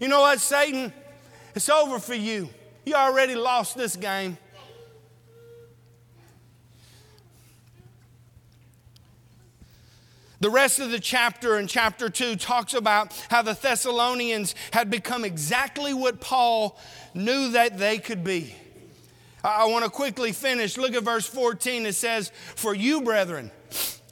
You 0.00 0.08
know 0.08 0.20
what, 0.20 0.40
Satan, 0.40 0.92
it's 1.54 1.68
over 1.68 1.98
for 1.98 2.14
you. 2.14 2.48
You 2.84 2.94
already 2.94 3.34
lost 3.34 3.76
this 3.76 3.94
game. 3.94 4.36
The 10.44 10.50
rest 10.50 10.78
of 10.78 10.90
the 10.90 11.00
chapter 11.00 11.58
in 11.58 11.66
chapter 11.66 12.10
2 12.10 12.36
talks 12.36 12.74
about 12.74 13.14
how 13.30 13.40
the 13.40 13.54
Thessalonians 13.54 14.54
had 14.74 14.90
become 14.90 15.24
exactly 15.24 15.94
what 15.94 16.20
Paul 16.20 16.78
knew 17.14 17.52
that 17.52 17.78
they 17.78 17.96
could 17.96 18.22
be. 18.22 18.54
I 19.42 19.64
want 19.64 19.86
to 19.86 19.90
quickly 19.90 20.32
finish. 20.32 20.76
Look 20.76 20.92
at 20.92 21.02
verse 21.02 21.26
14. 21.26 21.86
It 21.86 21.94
says, 21.94 22.30
For 22.56 22.74
you, 22.74 23.00
brethren, 23.00 23.52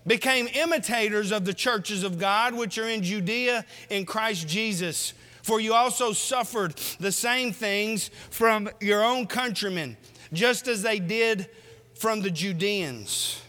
became 0.06 0.48
imitators 0.54 1.32
of 1.32 1.44
the 1.44 1.52
churches 1.52 2.02
of 2.02 2.18
God 2.18 2.54
which 2.54 2.78
are 2.78 2.88
in 2.88 3.02
Judea 3.02 3.66
in 3.90 4.06
Christ 4.06 4.48
Jesus. 4.48 5.12
For 5.42 5.60
you 5.60 5.74
also 5.74 6.14
suffered 6.14 6.76
the 6.98 7.12
same 7.12 7.52
things 7.52 8.10
from 8.30 8.70
your 8.80 9.04
own 9.04 9.26
countrymen, 9.26 9.98
just 10.32 10.66
as 10.66 10.80
they 10.80 10.98
did 10.98 11.50
from 11.94 12.22
the 12.22 12.30
Judeans. 12.30 13.42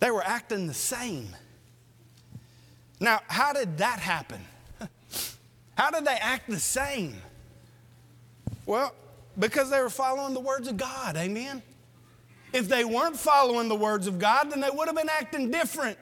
They 0.00 0.10
were 0.10 0.24
acting 0.24 0.66
the 0.66 0.74
same. 0.74 1.36
Now, 2.98 3.20
how 3.28 3.52
did 3.52 3.78
that 3.78 4.00
happen? 4.00 4.40
How 5.74 5.90
did 5.90 6.04
they 6.04 6.16
act 6.20 6.50
the 6.50 6.60
same? 6.60 7.16
Well, 8.66 8.94
because 9.38 9.70
they 9.70 9.80
were 9.80 9.88
following 9.88 10.34
the 10.34 10.40
words 10.40 10.68
of 10.68 10.76
God, 10.76 11.16
amen? 11.16 11.62
If 12.52 12.68
they 12.68 12.84
weren't 12.84 13.16
following 13.16 13.68
the 13.68 13.76
words 13.76 14.06
of 14.06 14.18
God, 14.18 14.50
then 14.50 14.60
they 14.60 14.68
would 14.70 14.88
have 14.88 14.96
been 14.96 15.08
acting 15.08 15.50
different. 15.50 15.96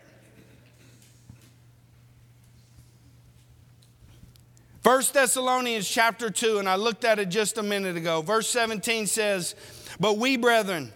First 4.83 5.15
Thessalonians 5.15 5.89
chapter 5.89 6.31
2, 6.31 6.59
and 6.59 6.69
I 6.69 6.77
looked 6.77 7.05
at 7.05 7.19
it 7.19 7.29
just 7.29 7.59
a 7.59 7.63
minute 7.63 7.97
ago. 7.97 8.23
Verse 8.23 8.49
17 8.49 9.07
says, 9.07 9.55
But 10.01 10.17
we, 10.17 10.37
brethren, 10.37 10.93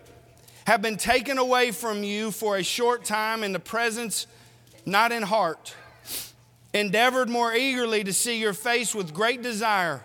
have 0.66 0.82
been 0.82 0.96
taken 0.96 1.38
away 1.38 1.70
from 1.70 2.04
you 2.04 2.30
for 2.30 2.56
a 2.56 2.62
short 2.62 3.04
time 3.04 3.42
in 3.42 3.52
the 3.52 3.60
presence, 3.60 4.26
not 4.86 5.12
in 5.12 5.22
heart, 5.22 5.74
endeavored 6.72 7.28
more 7.28 7.54
eagerly 7.54 8.04
to 8.04 8.12
see 8.12 8.40
your 8.40 8.52
face 8.54 8.94
with 8.94 9.12
great 9.12 9.42
desire. 9.42 10.04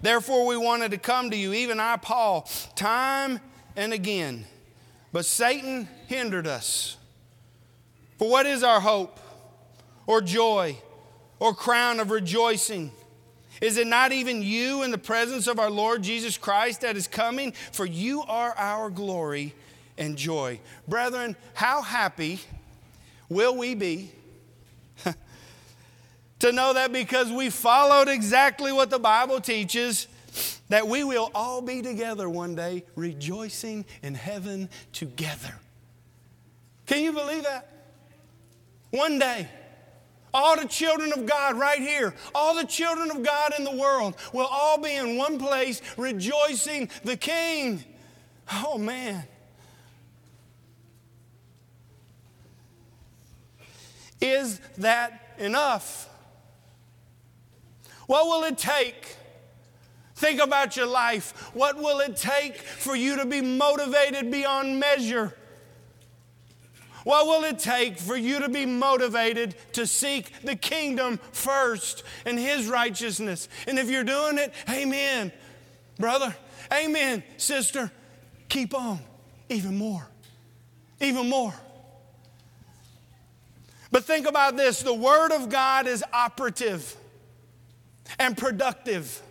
Therefore, 0.00 0.46
we 0.46 0.56
wanted 0.56 0.90
to 0.90 0.98
come 0.98 1.30
to 1.30 1.36
you, 1.36 1.52
even 1.52 1.78
I, 1.78 1.96
Paul, 1.96 2.48
time 2.74 3.40
and 3.76 3.92
again 3.92 4.46
but 5.12 5.26
Satan 5.26 5.86
hindered 6.06 6.46
us. 6.46 6.96
For 8.18 8.28
what 8.28 8.46
is 8.46 8.62
our 8.62 8.80
hope 8.80 9.20
or 10.06 10.20
joy 10.20 10.78
or 11.38 11.54
crown 11.54 12.00
of 12.00 12.10
rejoicing? 12.10 12.90
Is 13.60 13.76
it 13.76 13.86
not 13.86 14.12
even 14.12 14.42
you 14.42 14.82
in 14.82 14.90
the 14.90 14.98
presence 14.98 15.46
of 15.46 15.58
our 15.58 15.70
Lord 15.70 16.02
Jesus 16.02 16.38
Christ 16.38 16.80
that 16.80 16.96
is 16.96 17.06
coming? 17.06 17.52
For 17.72 17.84
you 17.84 18.22
are 18.22 18.54
our 18.56 18.90
glory 18.90 19.54
and 19.98 20.16
joy. 20.16 20.60
Brethren, 20.88 21.36
how 21.54 21.82
happy 21.82 22.40
will 23.28 23.56
we 23.56 23.74
be 23.74 24.10
to 26.38 26.52
know 26.52 26.74
that 26.74 26.92
because 26.92 27.30
we 27.30 27.50
followed 27.50 28.08
exactly 28.08 28.72
what 28.72 28.90
the 28.90 28.98
Bible 28.98 29.40
teaches, 29.40 30.08
that 30.68 30.86
we 30.86 31.04
will 31.04 31.30
all 31.34 31.62
be 31.62 31.82
together 31.82 32.28
one 32.28 32.54
day 32.54 32.84
rejoicing 32.96 33.84
in 34.02 34.14
heaven 34.14 34.68
together. 34.92 35.54
Can 36.86 37.02
you 37.02 37.12
believe 37.12 37.44
that? 37.44 37.68
One 38.90 39.18
day, 39.18 39.48
all 40.34 40.56
the 40.56 40.66
children 40.66 41.12
of 41.12 41.26
God 41.26 41.58
right 41.58 41.78
here, 41.78 42.14
all 42.34 42.56
the 42.56 42.66
children 42.66 43.10
of 43.10 43.22
God 43.22 43.52
in 43.58 43.64
the 43.64 43.76
world 43.76 44.16
will 44.32 44.48
all 44.50 44.78
be 44.78 44.94
in 44.94 45.16
one 45.16 45.38
place 45.38 45.80
rejoicing 45.96 46.90
the 47.04 47.16
King. 47.16 47.84
Oh 48.50 48.78
man. 48.78 49.24
Is 54.22 54.60
that 54.78 55.34
enough? 55.36 56.08
What 58.06 58.26
will 58.26 58.44
it 58.44 58.56
take? 58.56 59.16
Think 60.14 60.40
about 60.40 60.76
your 60.76 60.86
life. 60.86 61.50
What 61.54 61.76
will 61.76 61.98
it 61.98 62.16
take 62.16 62.56
for 62.56 62.94
you 62.94 63.16
to 63.16 63.26
be 63.26 63.40
motivated 63.40 64.30
beyond 64.30 64.78
measure? 64.78 65.34
What 67.02 67.26
will 67.26 67.42
it 67.42 67.58
take 67.58 67.98
for 67.98 68.16
you 68.16 68.38
to 68.38 68.48
be 68.48 68.64
motivated 68.64 69.56
to 69.72 69.88
seek 69.88 70.40
the 70.42 70.54
kingdom 70.54 71.18
first 71.32 72.04
and 72.24 72.38
His 72.38 72.68
righteousness? 72.68 73.48
And 73.66 73.76
if 73.76 73.90
you're 73.90 74.04
doing 74.04 74.38
it, 74.38 74.54
amen, 74.70 75.32
brother, 75.98 76.36
amen, 76.72 77.24
sister, 77.38 77.90
keep 78.48 78.72
on 78.72 79.00
even 79.48 79.76
more, 79.76 80.06
even 81.00 81.28
more. 81.28 81.54
But 83.92 84.04
think 84.04 84.26
about 84.26 84.56
this 84.56 84.82
the 84.82 84.92
Word 84.92 85.30
of 85.30 85.48
God 85.48 85.86
is 85.86 86.02
operative 86.12 86.96
and 88.18 88.36
productive 88.36 89.22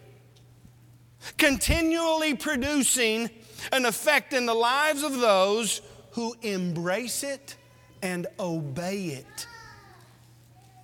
continually 1.38 2.36
producing 2.36 3.30
an 3.72 3.86
effect 3.86 4.34
in 4.34 4.46
the 4.46 4.54
lives 4.54 5.04
of 5.04 5.20
those 5.20 5.82
who 6.12 6.36
embrace 6.42 7.24
it 7.24 7.56
and 8.02 8.28
obey 8.40 9.06
it. 9.08 9.48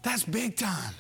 That's 0.03 0.23
big 0.23 0.55
time. 0.55 0.93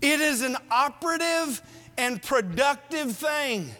It 0.00 0.20
is 0.20 0.42
an 0.42 0.56
operative 0.70 1.62
and 1.98 2.22
productive 2.22 3.16
thing 3.16 3.70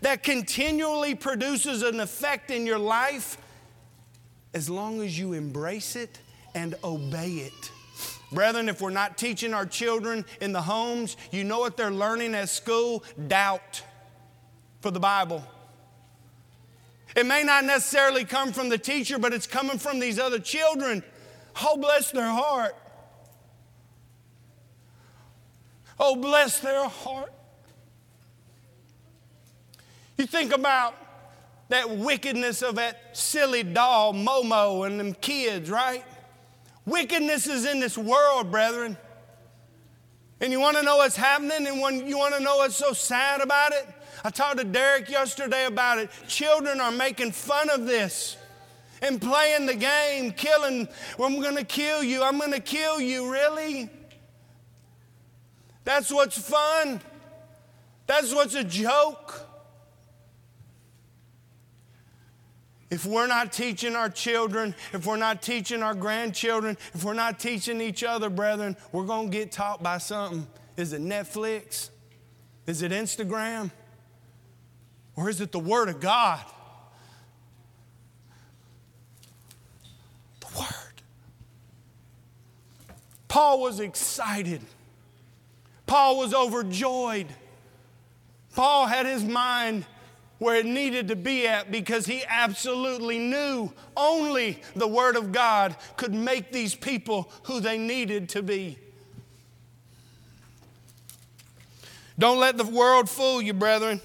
that 0.00 0.22
continually 0.22 1.14
produces 1.14 1.82
an 1.82 2.00
effect 2.00 2.50
in 2.50 2.66
your 2.66 2.78
life 2.78 3.36
as 4.54 4.70
long 4.70 5.02
as 5.02 5.18
you 5.18 5.32
embrace 5.32 5.96
it 5.96 6.18
and 6.54 6.74
obey 6.84 7.30
it. 7.30 7.70
Brethren, 8.32 8.68
if 8.68 8.80
we're 8.80 8.90
not 8.90 9.16
teaching 9.16 9.54
our 9.54 9.66
children 9.66 10.24
in 10.40 10.52
the 10.52 10.62
homes, 10.62 11.16
you 11.30 11.44
know 11.44 11.60
what 11.60 11.76
they're 11.76 11.90
learning 11.90 12.34
at 12.34 12.48
school? 12.48 13.04
Doubt 13.28 13.82
for 14.80 14.90
the 14.90 15.00
Bible. 15.00 15.44
It 17.14 17.26
may 17.26 17.44
not 17.44 17.64
necessarily 17.64 18.24
come 18.24 18.52
from 18.52 18.68
the 18.68 18.78
teacher, 18.78 19.18
but 19.18 19.32
it's 19.32 19.46
coming 19.46 19.78
from 19.78 20.00
these 20.00 20.18
other 20.18 20.40
children. 20.40 21.04
Oh, 21.62 21.76
bless 21.76 22.10
their 22.10 22.28
heart. 22.28 22.74
Oh, 25.98 26.16
bless 26.16 26.58
their 26.58 26.88
heart. 26.88 27.32
You 30.18 30.26
think 30.26 30.52
about 30.52 30.96
that 31.68 31.88
wickedness 31.88 32.62
of 32.62 32.76
that 32.76 33.16
silly 33.16 33.62
doll, 33.62 34.12
Momo, 34.12 34.86
and 34.86 34.98
them 34.98 35.14
kids, 35.14 35.70
right? 35.70 36.04
Wickedness 36.86 37.46
is 37.46 37.64
in 37.64 37.80
this 37.80 37.96
world, 37.96 38.50
brethren. 38.50 38.96
And 40.40 40.52
you 40.52 40.60
want 40.60 40.76
to 40.76 40.82
know 40.82 40.96
what's 40.98 41.16
happening? 41.16 41.66
And 41.66 41.80
when 41.80 42.06
you 42.06 42.18
want 42.18 42.34
to 42.34 42.40
know 42.40 42.56
what's 42.58 42.76
so 42.76 42.92
sad 42.92 43.40
about 43.40 43.72
it? 43.72 43.88
I 44.24 44.30
talked 44.30 44.58
to 44.58 44.64
Derek 44.64 45.08
yesterday 45.08 45.66
about 45.66 45.98
it. 45.98 46.10
Children 46.28 46.80
are 46.80 46.92
making 46.92 47.32
fun 47.32 47.70
of 47.70 47.86
this 47.86 48.36
and 49.00 49.20
playing 49.20 49.66
the 49.66 49.74
game, 49.74 50.32
killing. 50.32 50.88
I'm 51.18 51.40
going 51.40 51.56
to 51.56 51.64
kill 51.64 52.02
you. 52.02 52.22
I'm 52.22 52.38
going 52.38 52.52
to 52.52 52.60
kill 52.60 53.00
you. 53.00 53.32
Really? 53.32 53.88
That's 55.84 56.10
what's 56.10 56.38
fun. 56.38 57.00
That's 58.06 58.34
what's 58.34 58.54
a 58.54 58.64
joke. 58.64 59.46
If 62.94 63.04
we're 63.04 63.26
not 63.26 63.52
teaching 63.52 63.96
our 63.96 64.08
children, 64.08 64.72
if 64.92 65.04
we're 65.04 65.16
not 65.16 65.42
teaching 65.42 65.82
our 65.82 65.96
grandchildren, 65.96 66.78
if 66.94 67.02
we're 67.02 67.12
not 67.12 67.40
teaching 67.40 67.80
each 67.80 68.04
other, 68.04 68.30
brethren, 68.30 68.76
we're 68.92 69.04
going 69.04 69.32
to 69.32 69.36
get 69.36 69.50
taught 69.50 69.82
by 69.82 69.98
something. 69.98 70.46
Is 70.76 70.92
it 70.92 71.02
Netflix? 71.02 71.90
Is 72.68 72.82
it 72.82 72.92
Instagram? 72.92 73.72
Or 75.16 75.28
is 75.28 75.40
it 75.40 75.50
the 75.50 75.58
Word 75.58 75.88
of 75.88 75.98
God? 75.98 76.38
The 80.38 80.56
Word. 80.56 81.02
Paul 83.26 83.60
was 83.60 83.80
excited. 83.80 84.60
Paul 85.86 86.18
was 86.18 86.32
overjoyed. 86.32 87.26
Paul 88.54 88.86
had 88.86 89.04
his 89.04 89.24
mind 89.24 89.84
where 90.38 90.56
it 90.56 90.66
needed 90.66 91.08
to 91.08 91.16
be 91.16 91.46
at 91.46 91.70
because 91.70 92.06
he 92.06 92.24
absolutely 92.28 93.18
knew 93.18 93.72
only 93.96 94.60
the 94.74 94.88
Word 94.88 95.16
of 95.16 95.32
God 95.32 95.76
could 95.96 96.12
make 96.12 96.52
these 96.52 96.74
people 96.74 97.30
who 97.44 97.60
they 97.60 97.78
needed 97.78 98.28
to 98.30 98.42
be. 98.42 98.78
Don't 102.18 102.38
let 102.38 102.56
the 102.56 102.64
world 102.64 103.08
fool 103.08 103.42
you, 103.42 103.52
brethren. 103.52 104.00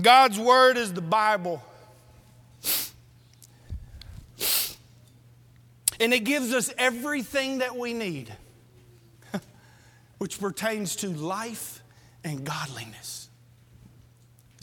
God's 0.00 0.38
Word 0.38 0.76
is 0.76 0.92
the 0.92 1.00
Bible. 1.00 1.62
And 6.00 6.12
it 6.12 6.24
gives 6.24 6.52
us 6.52 6.72
everything 6.76 7.58
that 7.58 7.76
we 7.76 7.94
need, 7.94 8.34
which 10.18 10.40
pertains 10.40 10.96
to 10.96 11.08
life 11.08 11.82
and 12.24 12.44
godliness. 12.44 13.23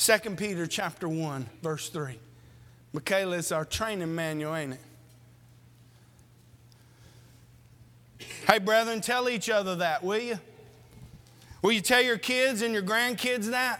2 0.04 0.18
Peter 0.32 0.66
chapter 0.66 1.08
1, 1.08 1.46
verse 1.62 1.90
3. 1.90 2.18
Michaela, 2.92 3.38
it's 3.38 3.52
our 3.52 3.64
training 3.64 4.16
manual, 4.16 4.56
ain't 4.56 4.74
it? 4.74 4.80
Hey, 8.48 8.58
brethren, 8.58 9.00
tell 9.02 9.30
each 9.30 9.48
other 9.48 9.76
that, 9.76 10.04
will 10.04 10.18
you? 10.18 10.40
Will 11.62 11.74
you 11.74 11.82
tell 11.82 12.02
your 12.02 12.18
kids 12.18 12.64
and 12.64 12.74
your 12.74 12.82
grandkids 12.82 13.52
that? 13.52 13.80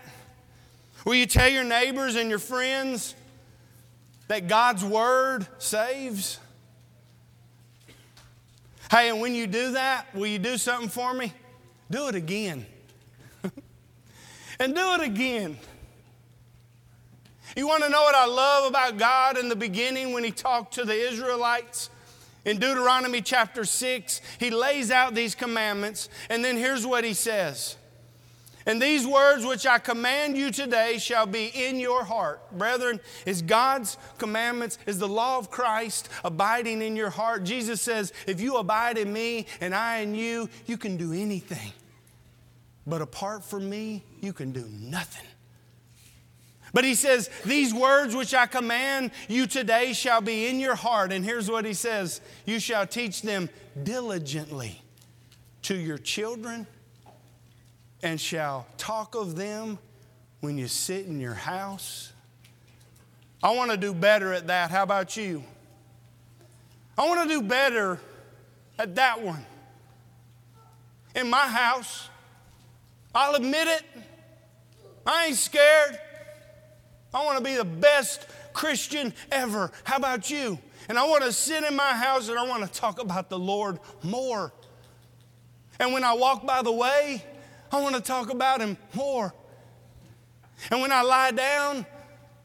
Will 1.06 1.16
you 1.16 1.26
tell 1.26 1.50
your 1.50 1.64
neighbors 1.64 2.16
and 2.16 2.30
your 2.30 2.38
friends 2.38 3.16
that 4.28 4.48
God's 4.48 4.86
word 4.86 5.48
saves? 5.58 6.38
Hey, 8.92 9.10
and 9.10 9.20
when 9.20 9.34
you 9.34 9.48
do 9.48 9.72
that, 9.72 10.06
will 10.14 10.28
you 10.28 10.38
do 10.38 10.60
something 10.60 10.90
for 10.90 11.16
me? 11.16 11.34
Do 11.90 12.10
it 12.10 12.14
again. 12.14 12.68
and 14.60 14.76
do 14.76 14.94
it 14.94 15.02
again. 15.02 15.58
You 17.56 17.68
want 17.68 17.84
to 17.84 17.90
know 17.90 18.02
what 18.02 18.16
I 18.16 18.26
love 18.26 18.70
about 18.70 18.98
God 18.98 19.38
in 19.38 19.50
the 19.50 19.56
beginning 19.56 20.14
when 20.14 20.24
He 20.24 20.32
talked 20.32 20.76
to 20.76 20.86
the 20.86 20.94
Israelites? 20.94 21.90
In 22.46 22.58
Deuteronomy 22.58 23.22
chapter 23.22 23.66
6, 23.66 24.22
He 24.40 24.50
lays 24.50 24.90
out 24.90 25.14
these 25.14 25.36
commandments, 25.36 26.10
and 26.30 26.44
then 26.44 26.58
here's 26.58 26.86
what 26.86 27.04
He 27.04 27.14
says. 27.14 27.78
And 28.66 28.82
these 28.82 29.08
words 29.08 29.46
which 29.46 29.66
I 29.66 29.80
command 29.80 30.38
you 30.38 30.52
today 30.52 30.98
shall 31.00 31.26
be 31.26 31.48
in 31.48 31.80
your 31.80 32.04
heart. 32.04 32.40
Brethren, 32.52 33.00
is 33.26 33.42
God's 33.42 33.98
commandments, 34.18 34.78
is 34.86 35.00
the 35.00 35.08
law 35.08 35.40
of 35.40 35.50
Christ 35.50 36.10
abiding 36.24 36.82
in 36.82 36.96
your 36.96 37.10
heart? 37.10 37.44
Jesus 37.44 37.82
says, 37.82 38.14
if 38.28 38.40
you 38.40 38.58
abide 38.58 38.98
in 38.98 39.12
me 39.12 39.48
and 39.60 39.74
I 39.74 40.00
in 40.00 40.14
you, 40.14 40.48
you 40.68 40.78
can 40.78 40.96
do 40.96 41.12
anything. 41.12 41.74
But 42.86 43.02
apart 43.02 43.44
from 43.44 43.70
me, 43.70 44.04
you 44.22 44.32
can 44.32 44.52
do 44.52 44.68
nothing. 44.70 45.28
But 46.74 46.84
he 46.84 46.96
says, 46.96 47.30
These 47.46 47.74
words 47.74 48.16
which 48.16 48.34
I 48.34 48.46
command 48.46 49.12
you 49.28 49.46
today 49.46 49.94
shall 49.94 50.22
be 50.22 50.48
in 50.48 50.60
your 50.60 50.76
heart. 50.76 51.12
And 51.12 51.26
here's 51.26 51.50
what 51.50 51.66
he 51.66 51.74
says 51.74 52.22
You 52.46 52.60
shall 52.60 52.88
teach 52.88 53.22
them 53.22 53.50
diligently 53.82 54.82
to 55.64 55.76
your 55.76 55.98
children 55.98 56.66
and 58.04 58.20
shall 58.20 58.68
talk 58.78 59.16
of 59.16 59.36
them 59.36 59.78
when 60.40 60.58
you 60.58 60.68
sit 60.68 61.06
in 61.06 61.20
your 61.20 61.34
house. 61.34 62.14
I 63.44 63.56
want 63.56 63.72
to 63.72 63.78
do 63.78 63.94
better 63.94 64.34
at 64.34 64.48
that. 64.48 64.72
How 64.72 64.84
about 64.84 65.18
you? 65.18 65.44
I 66.98 67.08
want 67.08 67.28
to 67.28 67.36
do 67.36 67.42
better 67.42 68.00
at 68.78 68.96
that 68.96 69.22
one. 69.22 69.46
In 71.16 71.30
my 71.30 71.48
house, 71.48 72.10
I'll 73.14 73.36
admit 73.36 73.68
it. 73.68 73.84
I 75.06 75.28
ain't 75.28 75.36
scared. 75.36 76.00
I 77.14 77.24
want 77.26 77.38
to 77.38 77.44
be 77.44 77.56
the 77.56 77.66
best 77.66 78.28
Christian 78.54 79.14
ever. 79.32 79.72
How 79.84 79.98
about 79.98 80.30
you? 80.30 80.58
And 80.90 80.98
I 80.98 81.08
want 81.08 81.24
to 81.24 81.32
sit 81.32 81.64
in 81.64 81.76
my 81.76 81.94
house 81.94 82.30
and 82.30 82.38
I 82.38 82.48
want 82.48 82.64
to 82.64 82.80
talk 82.80 83.02
about 83.02 83.30
the 83.30 83.40
Lord 83.40 83.80
more. 84.04 84.52
And 85.80 85.94
when 85.94 86.04
I 86.04 86.14
walk 86.14 86.46
by 86.46 86.62
the 86.62 86.72
way, 86.72 87.24
I 87.72 87.82
want 87.82 87.96
to 87.96 88.02
talk 88.02 88.30
about 88.30 88.62
Him 88.62 88.78
more. 88.94 89.34
And 90.70 90.82
when 90.82 90.92
I 90.92 91.02
lie 91.02 91.32
down, 91.32 91.86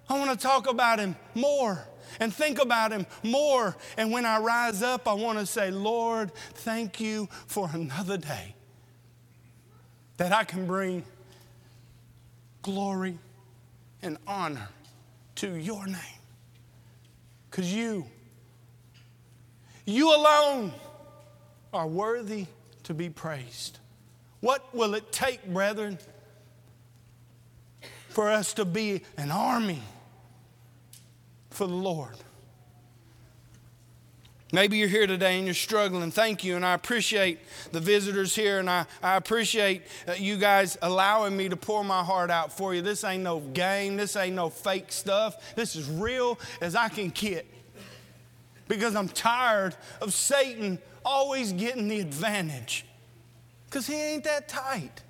I 0.09 0.19
want 0.19 0.31
to 0.31 0.37
talk 0.37 0.69
about 0.69 0.99
Him 0.99 1.17
more 1.35 1.87
and 2.21 2.33
think 2.33 2.61
about 2.61 2.93
Him 2.93 3.07
more. 3.23 3.77
And 3.97 4.11
when 4.13 4.25
I 4.25 4.39
rise 4.39 4.83
up, 4.83 5.07
I 5.09 5.13
want 5.13 5.39
to 5.39 5.47
say, 5.47 5.71
Lord, 5.71 6.33
thank 6.55 7.01
you 7.01 7.29
for 7.47 7.69
another 7.73 8.17
day 8.17 8.55
that 10.17 10.33
I 10.33 10.45
can 10.45 10.67
bring 10.67 11.05
glory 12.63 13.19
and 14.07 14.17
honor 14.27 14.69
to 15.35 15.57
your 15.57 15.85
name. 15.87 16.21
Because 17.51 17.73
you, 17.73 18.07
you 19.85 20.15
alone 20.15 20.73
are 21.73 21.87
worthy 21.87 22.47
to 22.85 22.95
be 22.95 23.11
praised. 23.11 23.79
What 24.41 24.75
will 24.75 24.95
it 24.95 25.11
take, 25.13 25.45
brethren, 25.47 25.99
for 28.09 28.31
us 28.31 28.55
to 28.55 28.65
be 28.65 29.03
an 29.17 29.31
army 29.31 29.83
for 31.51 31.67
the 31.67 31.75
Lord? 31.75 32.17
Maybe 34.53 34.77
you're 34.77 34.89
here 34.89 35.09
today 35.09 35.37
and 35.39 35.45
you're 35.45 35.55
struggling. 35.55 36.13
Thank 36.13 36.45
you. 36.45 36.55
And 36.55 36.65
I 36.65 36.75
appreciate 36.75 37.41
the 37.73 37.81
visitors 37.81 38.35
here. 38.35 38.61
And 38.61 38.71
I, 38.71 38.87
I 39.03 39.17
appreciate 39.17 39.83
uh, 40.07 40.13
you 40.13 40.37
guys 40.37 40.79
allowing 40.83 41.37
me 41.37 41.49
to 41.49 41.57
pour 41.57 41.83
my 41.83 42.05
heart 42.05 42.31
out 42.31 42.57
for 42.57 42.73
you. 42.73 42.81
This 42.81 43.03
ain't 43.03 43.25
no 43.25 43.41
game. 43.41 43.97
This 43.97 44.15
ain't 44.15 44.37
no 44.37 44.49
fake 44.49 44.93
stuff. 44.93 45.57
This 45.57 45.75
is 45.75 45.91
real 45.91 46.39
as 46.61 46.77
I 46.77 46.89
can 46.89 47.11
get. 47.11 47.45
Because 48.69 48.95
I'm 48.95 49.09
tired 49.09 49.75
of 50.01 50.15
Satan 50.15 50.79
always 51.05 51.53
getting 51.53 51.89
the 51.89 51.99
advantage. 51.99 52.85
Because 53.67 53.89
he 53.89 53.95
ain't 53.95 54.25
that 54.25 54.49
tight. 54.49 55.03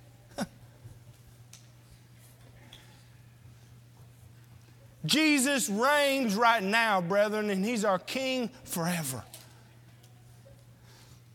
Jesus 5.06 5.68
reigns 5.68 6.34
right 6.34 6.62
now, 6.62 7.00
brethren, 7.00 7.50
and 7.50 7.64
He's 7.64 7.84
our 7.84 7.98
King 7.98 8.50
forever. 8.64 9.22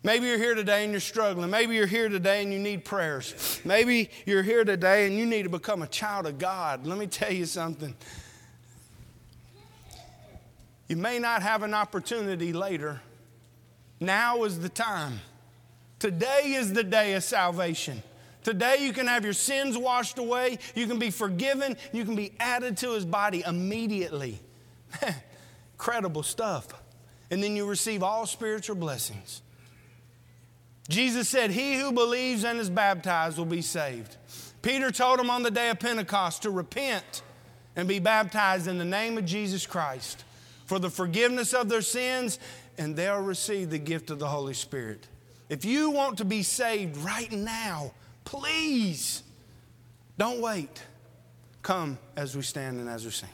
Maybe 0.03 0.25
you're 0.25 0.37
here 0.37 0.55
today 0.55 0.83
and 0.83 0.91
you're 0.91 0.99
struggling. 0.99 1.51
Maybe 1.51 1.75
you're 1.75 1.85
here 1.85 2.09
today 2.09 2.41
and 2.41 2.51
you 2.51 2.57
need 2.57 2.83
prayers. 2.83 3.61
Maybe 3.63 4.09
you're 4.25 4.41
here 4.41 4.63
today 4.63 5.05
and 5.05 5.15
you 5.15 5.27
need 5.27 5.43
to 5.43 5.49
become 5.49 5.83
a 5.83 5.87
child 5.87 6.25
of 6.25 6.39
God. 6.39 6.87
Let 6.87 6.97
me 6.97 7.05
tell 7.05 7.31
you 7.31 7.45
something. 7.45 7.93
You 10.87 10.97
may 10.97 11.19
not 11.19 11.43
have 11.43 11.61
an 11.61 11.75
opportunity 11.75 12.51
later. 12.51 12.99
Now 13.99 14.43
is 14.43 14.59
the 14.59 14.69
time. 14.69 15.21
Today 15.99 16.53
is 16.55 16.73
the 16.73 16.83
day 16.83 17.13
of 17.13 17.23
salvation. 17.23 18.01
Today, 18.43 18.77
you 18.79 18.93
can 18.93 19.07
have 19.07 19.23
your 19.23 19.33
sins 19.33 19.77
washed 19.77 20.17
away, 20.17 20.59
you 20.75 20.87
can 20.87 20.99
be 20.99 21.11
forgiven, 21.11 21.77
you 21.93 22.05
can 22.05 22.15
be 22.15 22.33
added 22.39 22.77
to 22.77 22.93
his 22.93 23.05
body 23.05 23.43
immediately. 23.45 24.39
Incredible 25.73 26.23
stuff. 26.23 26.67
And 27.29 27.41
then 27.41 27.55
you 27.55 27.65
receive 27.65 28.03
all 28.03 28.25
spiritual 28.25 28.75
blessings. 28.75 29.41
Jesus 30.89 31.29
said, 31.29 31.51
He 31.51 31.79
who 31.79 31.91
believes 31.91 32.43
and 32.43 32.59
is 32.59 32.69
baptized 32.69 33.37
will 33.37 33.45
be 33.45 33.61
saved. 33.61 34.17
Peter 34.61 34.91
told 34.91 35.19
him 35.19 35.29
on 35.29 35.43
the 35.43 35.51
day 35.51 35.69
of 35.69 35.79
Pentecost 35.79 36.43
to 36.43 36.51
repent 36.51 37.23
and 37.75 37.87
be 37.87 37.99
baptized 37.99 38.67
in 38.67 38.77
the 38.77 38.85
name 38.85 39.17
of 39.17 39.25
Jesus 39.25 39.65
Christ 39.65 40.23
for 40.65 40.79
the 40.79 40.89
forgiveness 40.89 41.53
of 41.53 41.69
their 41.69 41.81
sins, 41.81 42.39
and 42.77 42.95
they'll 42.95 43.21
receive 43.21 43.69
the 43.69 43.79
gift 43.79 44.09
of 44.09 44.19
the 44.19 44.27
Holy 44.27 44.53
Spirit. 44.53 45.07
If 45.49 45.65
you 45.65 45.89
want 45.89 46.17
to 46.19 46.25
be 46.25 46.43
saved 46.43 46.97
right 46.97 47.31
now, 47.31 47.91
Please 48.31 49.23
don't 50.17 50.39
wait. 50.39 50.81
Come 51.61 51.97
as 52.15 52.33
we 52.33 52.43
stand 52.43 52.79
and 52.79 52.87
as 52.87 53.03
we 53.03 53.11
sing. 53.11 53.27